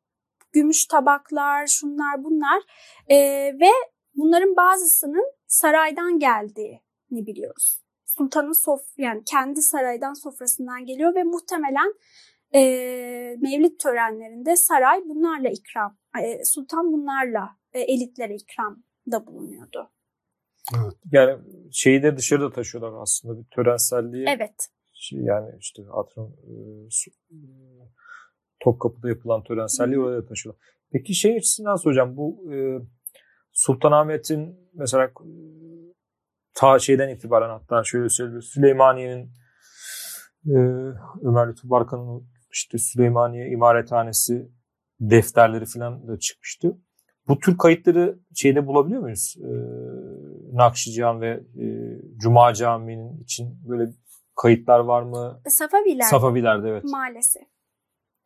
[0.53, 2.63] gümüş tabaklar, şunlar bunlar
[3.09, 3.17] e,
[3.61, 3.71] ve
[4.15, 7.83] bunların bazısının saraydan geldiğini biliyoruz.
[8.05, 11.95] Sultanın sof yani kendi saraydan sofrasından geliyor ve muhtemelen
[12.55, 12.61] e,
[13.41, 19.91] mevlid törenlerinde saray bunlarla ikram, e, sultan bunlarla e, elitlere ikram da bulunuyordu.
[20.77, 20.95] Evet.
[21.13, 24.25] Yani şeyi de dışarıda taşıyorlar aslında bir törenselliği.
[24.37, 24.69] Evet.
[24.95, 26.53] Şey yani işte atıyorum e,
[27.31, 27.39] e,
[28.61, 30.63] Topkapı'da yapılan törenselliği oraya taşıyorlar.
[30.93, 32.57] Peki şey açısından soracağım bu e,
[33.53, 35.11] Sultanahmet'in mesela e,
[36.55, 39.31] ta şeyden itibaren hatta şöyle söyleyeyim Süleymaniye'nin
[40.47, 40.57] e,
[41.23, 44.51] Ömer Lütfü Barkan'ın işte Süleymaniye imarethanesi
[45.01, 46.77] defterleri falan da çıkmıştı.
[47.29, 49.37] Bu tür kayıtları şeyde bulabiliyor muyuz?
[49.39, 49.49] Ee,
[50.53, 51.67] Nakşican ve e,
[52.17, 53.91] Cuma Camii'nin için böyle
[54.37, 55.41] kayıtlar var mı?
[55.49, 56.05] Safaviler.
[56.05, 56.85] Safavilerde evet.
[56.85, 57.43] Maalesef.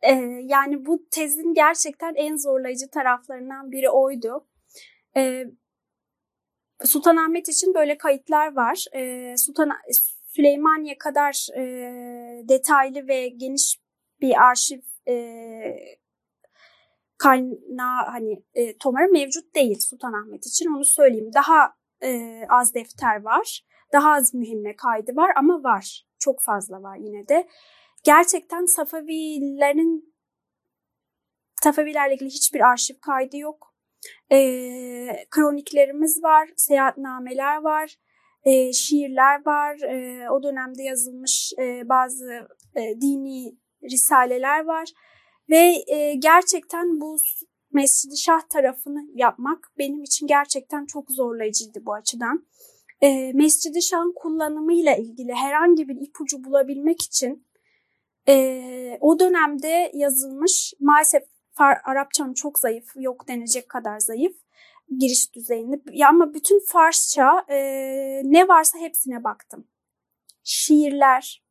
[0.01, 0.11] Ee,
[0.43, 4.47] yani bu tezin gerçekten en zorlayıcı taraflarından biri oydu.
[5.17, 5.45] Ee,
[6.83, 8.85] Sultanahmet için böyle kayıtlar var.
[8.95, 9.71] Ee, Sultan
[10.27, 11.63] Süleymaniye kadar e,
[12.49, 13.79] detaylı ve geniş
[14.21, 15.15] bir arşiv e,
[17.23, 21.31] kaynağı hani e, Tomar'a mevcut değil Sultanahmet için onu söyleyeyim.
[21.33, 23.65] Daha e, az defter var.
[23.93, 26.05] Daha az mühimme kaydı var ama var.
[26.19, 27.47] Çok fazla var yine de.
[28.03, 30.13] Gerçekten Safavilerin
[31.63, 33.75] Safavilerle ilgili hiçbir arşiv kaydı yok.
[34.31, 34.37] E,
[35.31, 37.95] kroniklerimiz var, seyahatnameler var,
[38.43, 39.79] e, şiirler var.
[39.79, 44.89] E, o dönemde yazılmış e, bazı e, dini risaleler var.
[45.51, 47.17] Ve e, gerçekten bu
[47.71, 52.47] Mescid-i Şah tarafını yapmak benim için gerçekten çok zorlayıcıydı bu açıdan.
[53.01, 57.47] E, Mescid-i Şah'ın kullanımıyla ilgili herhangi bir ipucu bulabilmek için
[58.27, 61.23] e, o dönemde yazılmış maalesef
[61.83, 64.35] Arapçam çok zayıf, yok denecek kadar zayıf
[64.99, 65.81] giriş düzeyinde.
[65.91, 67.57] Ya ama bütün Farsça e,
[68.23, 69.67] ne varsa hepsine baktım.
[70.43, 71.43] Şiirler,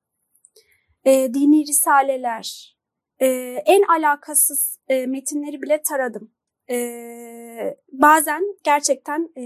[1.04, 2.79] e, dini risaleler,
[3.20, 3.26] e,
[3.66, 6.30] en alakasız e, metinleri bile taradım.
[6.70, 9.44] E, bazen gerçekten e,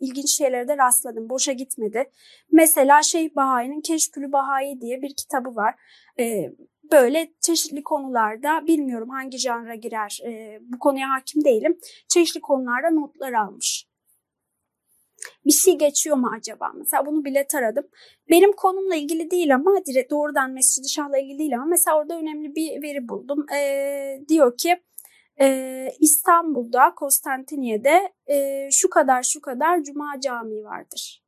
[0.00, 1.30] ilginç şeylere de rastladım.
[1.30, 2.10] Boşa gitmedi.
[2.52, 5.74] Mesela Şeyh Bahai'nin Keşkülü Bahai diye bir kitabı var.
[6.20, 6.52] E,
[6.92, 11.78] böyle çeşitli konularda bilmiyorum hangi janra girer e, bu konuya hakim değilim.
[12.08, 13.89] Çeşitli konularda notlar almış
[15.46, 16.72] bir şey geçiyor mu acaba?
[16.74, 17.84] Mesela bunu bile taradım.
[18.30, 22.54] Benim konumla ilgili değil ama direkt doğrudan Mescid-i Şah'la ilgili değil ama mesela orada önemli
[22.54, 23.46] bir veri buldum.
[23.54, 24.80] Ee, diyor ki
[25.40, 31.24] e, İstanbul'da, Konstantiniye'de e, şu kadar şu kadar Cuma Camii vardır.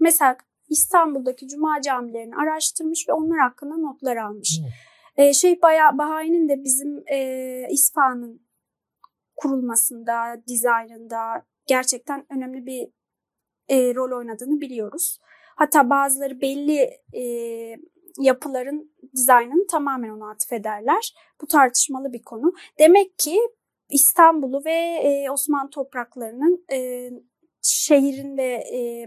[0.00, 0.36] Mesela
[0.68, 4.60] İstanbul'daki Cuma camilerini araştırmış ve onlar hakkında notlar almış.
[4.60, 5.24] Hmm.
[5.24, 5.62] E, Şeyh
[5.92, 8.48] Bahai'nin de bizim e, İsfahan'ın
[9.36, 12.88] kurulmasında, dizaynında gerçekten önemli bir
[13.68, 15.18] e, rol oynadığını biliyoruz.
[15.56, 17.22] Hatta bazıları belli e,
[18.18, 21.14] yapıların dizaynını tamamen ona atfederler.
[21.40, 22.52] Bu tartışmalı bir konu.
[22.78, 23.40] Demek ki
[23.90, 27.10] İstanbul'u ve e, Osmanlı topraklarının e,
[27.62, 29.06] şehrin ve e,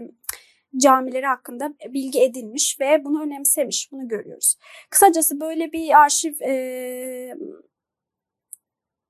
[0.76, 3.92] camileri hakkında bilgi edinmiş ve bunu önemsemiş.
[3.92, 4.56] Bunu görüyoruz.
[4.90, 7.34] Kısacası böyle bir arşiv e,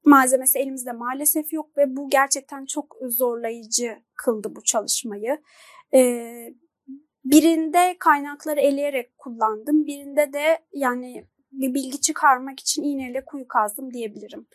[0.04, 5.38] malzemesi elimizde maalesef yok ve bu gerçekten çok zorlayıcı kıldı bu çalışmayı.
[5.94, 6.00] E,
[7.24, 9.86] birinde kaynakları eleyerek kullandım.
[9.86, 14.46] Birinde de yani bir bilgi çıkarmak için iğneyle kuyu kazdım diyebilirim.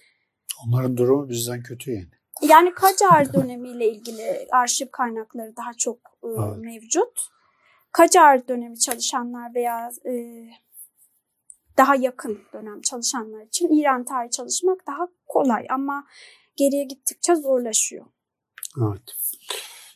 [0.66, 2.08] Onların durumu bizden kötü yani.
[2.42, 6.58] Yani Kacar dönemiyle ilgili arşiv kaynakları daha çok e, evet.
[6.58, 7.28] mevcut.
[7.92, 10.14] Kacar dönemi çalışanlar veya e,
[11.78, 16.08] daha yakın dönem çalışanlar için İran tarihi çalışmak daha kolay ama
[16.56, 18.06] geriye gittikçe zorlaşıyor.
[18.82, 19.02] Evet.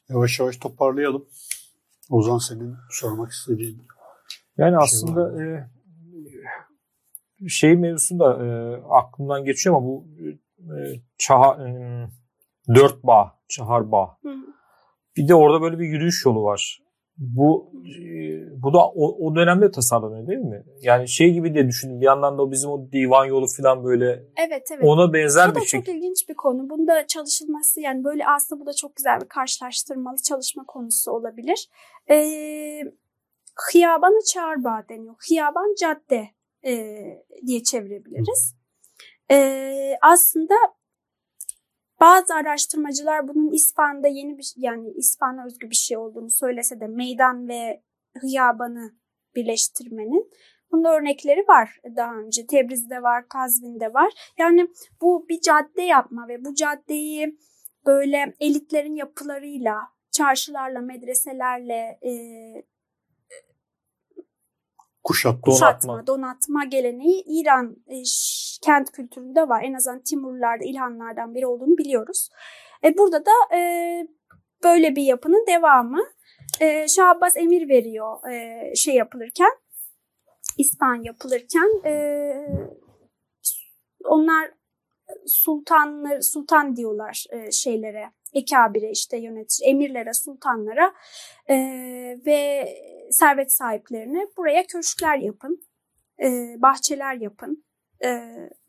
[0.10, 1.28] Yavaş yavaş toparlayalım.
[2.10, 3.88] Ozan senin sormak istediğin
[4.58, 5.70] Yani şey aslında e,
[7.50, 8.48] şey mevzusunda e,
[8.90, 10.06] aklımdan geçiyor ama bu
[10.60, 10.76] e,
[11.18, 11.72] çaha, e,
[12.76, 14.18] dört bağ, çahar bağ.
[14.24, 14.30] Hı.
[15.18, 16.82] Bir de orada böyle bir yürüyüş yolu var.
[17.18, 20.64] Bu e, bu da o, o dönemde tasarlanıyor değil mi?
[20.82, 24.06] Yani şey gibi de düşünün bir yandan da o bizim o divan yolu falan böyle
[24.48, 24.84] Evet evet.
[24.84, 25.80] Ona benzer bu bir şey.
[25.80, 26.70] Bu da çok ilginç bir konu.
[26.70, 31.70] Bunda çalışılması yani böyle aslında bu da çok güzel bir karşılaştırmalı çalışma konusu olabilir.
[32.10, 32.82] Ee,
[33.56, 35.16] Hıyabanı çağırba deniyor.
[35.30, 36.30] Hıyaban cadde
[36.66, 36.96] e,
[37.48, 38.56] diye çevirebiliriz.
[39.32, 40.56] Ee, aslında
[42.02, 47.48] bazı araştırmacılar bunun İsfahan'da yeni bir yani İsfahan'a özgü bir şey olduğunu söylese de meydan
[47.48, 47.84] ve
[48.22, 48.92] hıyabanı
[49.36, 50.32] birleştirmenin
[50.72, 52.48] bunun örnekleri var daha önce.
[52.48, 54.34] Tebriz'de var, Kazvin'de var.
[54.38, 54.68] Yani
[55.02, 57.38] bu bir cadde yapma ve bu caddeyi
[57.86, 59.78] böyle elitlerin yapılarıyla,
[60.12, 62.12] çarşılarla, medreselerle e,
[65.04, 67.96] kuşatma, kuşatma donatma geleneği İran e,
[68.62, 69.64] kent kültüründe var.
[69.64, 72.30] En azından Timurlularda, İlhanlardan biri olduğunu biliyoruz.
[72.84, 73.62] E, burada da e,
[74.64, 76.02] böyle bir yapının devamı.
[76.60, 79.52] E, Şah Abbas emir veriyor e, şey yapılırken,
[80.58, 81.94] İspan yapılırken e,
[84.04, 84.52] onlar
[85.26, 90.94] sultanlar sultan diyorlar e, şeylere ekabire işte yönetici emirlere sultanlara
[91.50, 91.56] e,
[92.26, 92.68] ve
[93.12, 95.62] servet sahiplerine buraya köşkler yapın
[96.24, 97.66] e, bahçeler yapın
[98.04, 98.10] e,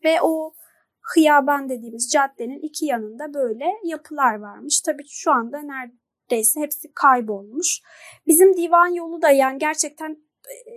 [0.03, 0.53] ve o
[1.01, 4.81] hıyaban dediğimiz caddenin iki yanında böyle yapılar varmış.
[4.81, 7.81] Tabii şu anda neredeyse hepsi kaybolmuş.
[8.27, 10.73] Bizim divan yolu da yani gerçekten e,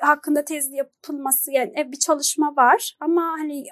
[0.00, 3.64] hakkında tez yapılması yani bir çalışma var ama hani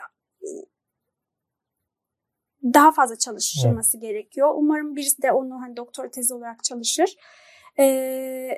[2.74, 4.08] daha fazla çalışılması evet.
[4.08, 4.54] gerekiyor.
[4.56, 7.16] Umarım birisi de onu hani doktor tezi olarak çalışır.
[7.78, 8.50] Ee,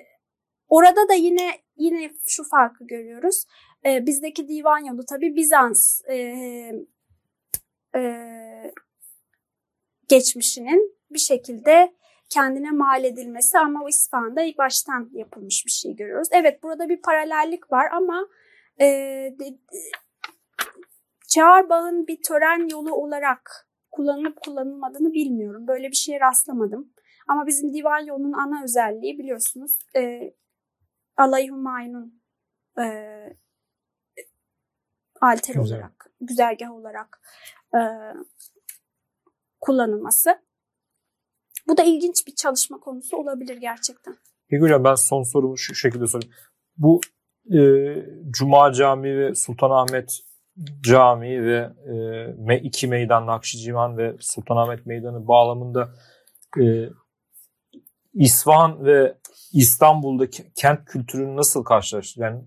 [0.69, 3.45] orada da yine yine şu farkı görüyoruz.
[3.87, 6.15] Ee, bizdeki divan yolu tabii Bizans e,
[7.97, 8.73] e,
[10.09, 11.95] geçmişinin bir şekilde
[12.29, 16.29] kendine mal edilmesi ama o İsfahan'da ilk baştan yapılmış bir şey görüyoruz.
[16.31, 18.29] Evet burada bir paralellik var ama
[18.81, 18.87] e,
[19.39, 19.59] de,
[21.29, 25.67] Çağırbağ'ın bir tören yolu olarak kullanılıp kullanılmadığını bilmiyorum.
[25.67, 26.93] Böyle bir şeye rastlamadım.
[27.29, 30.35] Ama bizim divan yolunun ana özelliği biliyorsunuz e,
[31.17, 32.23] Alay Humayun'un
[32.79, 32.85] e,
[35.21, 35.79] alter Güzel.
[35.79, 37.21] olarak, güzergah olarak
[37.75, 37.81] e,
[39.61, 40.43] kullanılması.
[41.69, 44.17] Bu da ilginç bir çalışma konusu olabilir gerçekten.
[44.61, 46.35] Hocam ben son sorumu şu şekilde sorayım.
[46.77, 47.01] Bu
[47.55, 47.59] e,
[48.31, 50.21] Cuma Camii ve Sultanahmet
[50.81, 51.71] Camii ve
[52.49, 55.95] e, iki meydan Nakşicivan ve Sultanahmet Meydanı bağlamında
[56.61, 56.65] e,
[58.15, 59.15] İsfahan ve
[59.53, 62.23] İstanbul'daki kent kültürünü nasıl karşılaştır?
[62.23, 62.41] Yani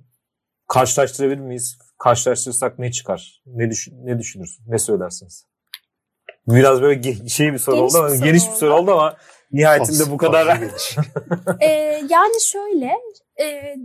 [0.68, 1.78] karşılaştırabilir miyiz?
[1.98, 3.42] Karşılaştırırsak ne çıkar?
[3.46, 4.64] Ne, düşün, ne düşünürsün?
[4.68, 5.48] Ne söylersiniz?
[6.48, 9.18] Biraz böyle şey bir soru geniş oldu ama bir geniş bir soru oldu ama
[9.52, 10.48] nihayetinde bu kadar.
[11.62, 11.68] ee,
[12.10, 12.94] yani şöyle
[13.40, 13.76] e,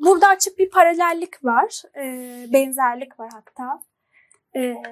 [0.00, 1.82] burada açık bir paralellik var.
[1.96, 2.04] E,
[2.52, 3.82] benzerlik var hatta.
[4.56, 4.82] E,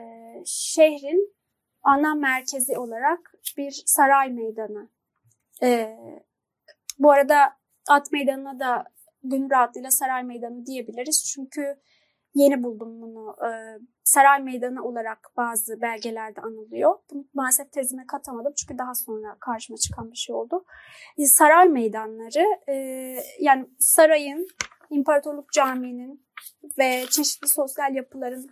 [0.47, 1.35] şehrin
[1.83, 4.89] ana merkezi olarak bir saray meydanı.
[5.63, 5.99] E,
[6.99, 7.57] bu arada
[7.89, 8.85] at meydanına da
[9.23, 11.33] gönül rahatlığıyla saray meydanı diyebiliriz.
[11.35, 11.77] Çünkü
[12.35, 13.37] yeni buldum bunu.
[13.47, 13.51] E,
[14.09, 16.99] Saray Meydanı olarak bazı belgelerde anılıyor.
[17.11, 20.65] Bunu maalesef tezime katamadım çünkü daha sonra karşıma çıkan bir şey oldu.
[21.19, 22.75] E, saray meydanları e,
[23.41, 24.49] yani sarayın,
[24.91, 26.26] İmparatorluk Camii'nin
[26.78, 28.51] ve çeşitli sosyal yapıların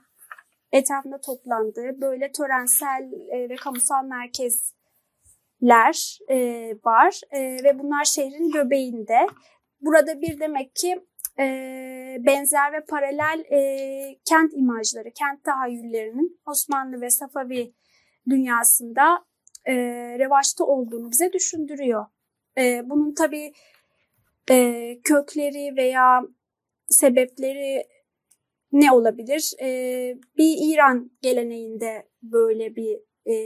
[0.73, 4.59] etrafında toplandığı böyle törensel e, ve kamusal merkezler
[6.29, 6.37] e,
[6.85, 9.27] var e, ve bunlar şehrin göbeğinde.
[9.81, 11.07] Burada bir demek ki
[12.19, 13.45] benzer ve paralel
[14.25, 17.75] kent imajları, kent tahayyüllerinin Osmanlı ve Safavi
[18.31, 19.25] dünyasında
[20.19, 22.07] revaçta olduğunu bize düşündürüyor.
[22.59, 23.53] Bunun tabii
[24.51, 26.23] e, kökleri veya
[26.89, 27.87] sebepleri
[28.73, 29.53] ne olabilir?
[29.63, 29.69] E,
[30.39, 33.01] bir İran geleneğinde böyle bir
[33.33, 33.37] e,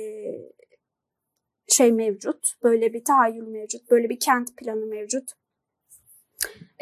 [1.68, 5.30] şey mevcut, böyle bir tahayyül mevcut, böyle bir kent planı mevcut.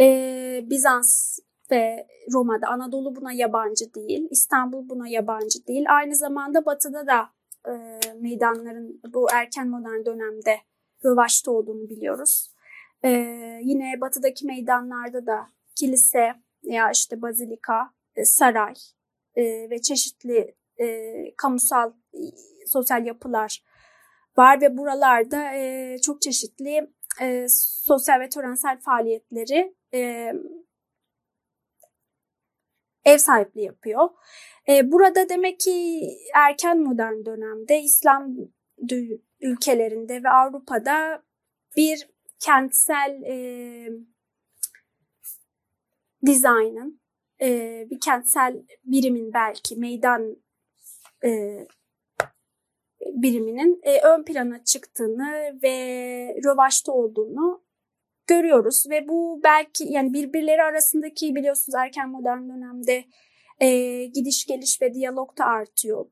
[0.01, 1.39] E, Bizans
[1.71, 5.85] ve Roma'da Anadolu buna yabancı değil, İstanbul buna yabancı değil.
[5.89, 7.31] Aynı zamanda Batı'da da
[7.67, 7.73] e,
[8.21, 10.57] meydanların bu erken modern dönemde
[11.05, 12.51] rövaşta olduğunu biliyoruz.
[13.05, 13.11] E,
[13.63, 15.47] yine Batı'daki meydanlarda da
[15.77, 16.35] kilise
[16.65, 18.75] veya işte bazilika, e, saray
[19.35, 22.21] e, ve çeşitli e, kamusal e,
[22.67, 23.65] sosyal yapılar
[24.37, 26.91] var ve buralarda e, çok çeşitli
[27.21, 27.47] e,
[27.85, 30.33] sosyal ve törensel faaliyetleri e,
[33.05, 34.09] ev sahipliği yapıyor.
[34.69, 36.01] E, burada demek ki
[36.35, 38.35] erken modern dönemde İslam
[39.41, 41.23] ülkelerinde ve Avrupa'da
[41.77, 42.09] bir
[42.39, 43.37] kentsel e,
[46.27, 47.01] dizaynın,
[47.41, 50.37] e, bir kentsel birimin belki meydan
[51.25, 51.59] e,
[53.01, 55.77] biriminin e, ön plana çıktığını ve
[56.45, 57.63] rövaşta olduğunu
[58.27, 63.05] görüyoruz ve bu belki yani birbirleri arasındaki biliyorsunuz erken modern dönemde
[63.61, 66.07] e, gidiş geliş ve diyalog da artıyor.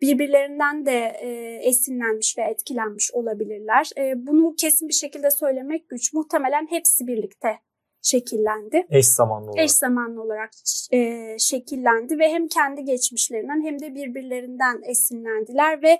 [0.00, 1.28] Birbirlerinden de e,
[1.68, 3.90] esinlenmiş ve etkilenmiş olabilirler.
[3.98, 6.12] E, bunu kesin bir şekilde söylemek güç.
[6.12, 7.58] Muhtemelen hepsi birlikte
[8.02, 8.86] şekillendi.
[8.90, 9.64] Eş zamanlı olarak.
[9.64, 10.50] Eş zamanlı olarak
[10.92, 15.98] e, şekillendi ve hem kendi geçmişlerinden hem de birbirlerinden esinlendiler ve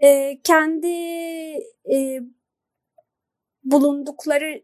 [0.00, 0.86] e, kendi
[1.92, 2.20] e,
[3.64, 4.62] bulundukları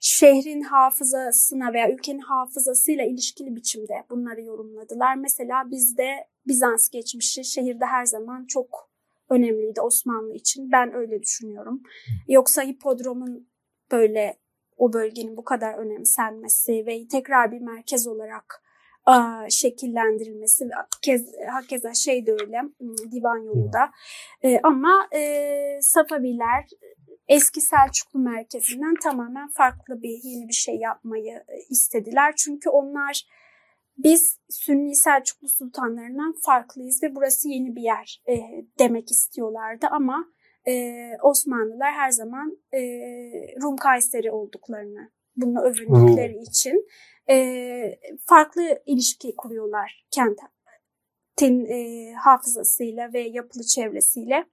[0.00, 5.14] şehrin hafızasına veya ülkenin hafızasıyla ilişkili biçimde bunları yorumladılar.
[5.14, 8.90] Mesela bizde Bizans geçmişi şehirde her zaman çok
[9.30, 10.72] önemliydi Osmanlı için.
[10.72, 11.82] Ben öyle düşünüyorum.
[12.28, 13.48] Yoksa hipodromun
[13.92, 14.38] böyle
[14.76, 18.62] o bölgenin bu kadar önemsenmesi ve tekrar bir merkez olarak
[19.06, 20.70] a, şekillendirilmesi ve
[21.02, 22.60] kez, hakeza şey de öyle
[23.12, 23.90] divan yolunda.
[24.42, 26.64] E, ama e, Safaviler
[27.28, 32.34] eski Selçuklu merkezinden tamamen farklı bir yeni bir şey yapmayı e, istediler.
[32.36, 33.26] Çünkü onlar
[33.96, 38.34] biz Sünni Selçuklu sultanlarından farklıyız ve burası yeni bir yer e,
[38.78, 40.26] demek istiyorlardı ama
[40.68, 40.92] e,
[41.22, 42.80] Osmanlılar her zaman e,
[43.62, 46.86] Rum Kayseri olduklarını bunu övündükleri için
[47.30, 54.44] e, farklı ilişki kuruyorlar kentin e, hafızasıyla ve yapılı çevresiyle.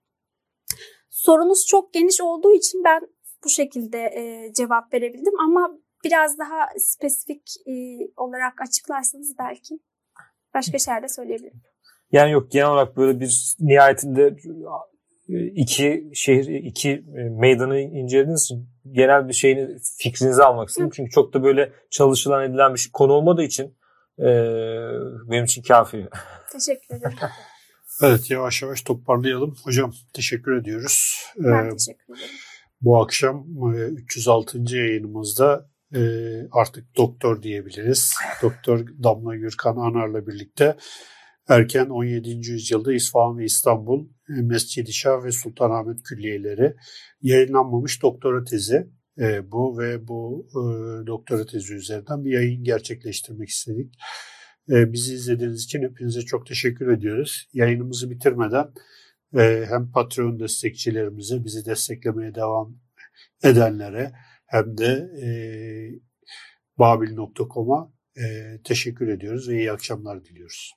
[1.09, 3.07] Sorunuz çok geniş olduğu için ben
[3.43, 7.73] bu şekilde e, cevap verebildim ama biraz daha spesifik e,
[8.17, 9.79] olarak açıklarsanız belki
[10.53, 11.61] başka şeyler de söyleyebilirim.
[12.11, 14.35] Yani yok genel olarak böyle bir nihayetinde
[15.55, 17.05] iki şehir, iki
[17.39, 20.89] meydanı incelediğiniz için genel bir şeyini fikrinizi almak istedim.
[20.89, 20.93] Hı.
[20.95, 23.77] Çünkü çok da böyle çalışılan edilen bir şey, konu olmadığı için
[24.19, 24.27] e,
[25.31, 26.07] benim için kafi.
[26.51, 27.17] Teşekkür ederim.
[28.03, 29.55] Evet yavaş yavaş toparlayalım.
[29.63, 31.25] Hocam teşekkür ediyoruz.
[31.37, 32.29] Ben ee, teşekkür ederim.
[32.81, 34.77] Bu akşam 306.
[34.77, 36.01] yayınımızda e,
[36.51, 38.13] artık doktor diyebiliriz.
[38.41, 40.77] Doktor Damla Gürkan Anar'la birlikte
[41.47, 42.29] erken 17.
[42.29, 46.75] yüzyılda İsfahan ve İstanbul e, Mescid-i Şah ve Sultanahmet Külliyeleri
[47.21, 48.87] yayınlanmamış doktora tezi
[49.19, 50.61] e, bu ve bu e,
[51.07, 53.93] doktora tezi üzerinden bir yayın gerçekleştirmek istedik.
[54.69, 57.49] E, bizi izlediğiniz için hepinize çok teşekkür ediyoruz.
[57.53, 58.67] Yayınımızı bitirmeden
[59.37, 62.75] e, hem Patreon destekçilerimize, bizi desteklemeye devam
[63.43, 64.11] edenlere
[64.51, 64.91] hem de
[65.23, 65.29] e,
[66.79, 68.23] babil.com'a e,
[68.63, 70.73] teşekkür ediyoruz ve iyi akşamlar diliyoruz.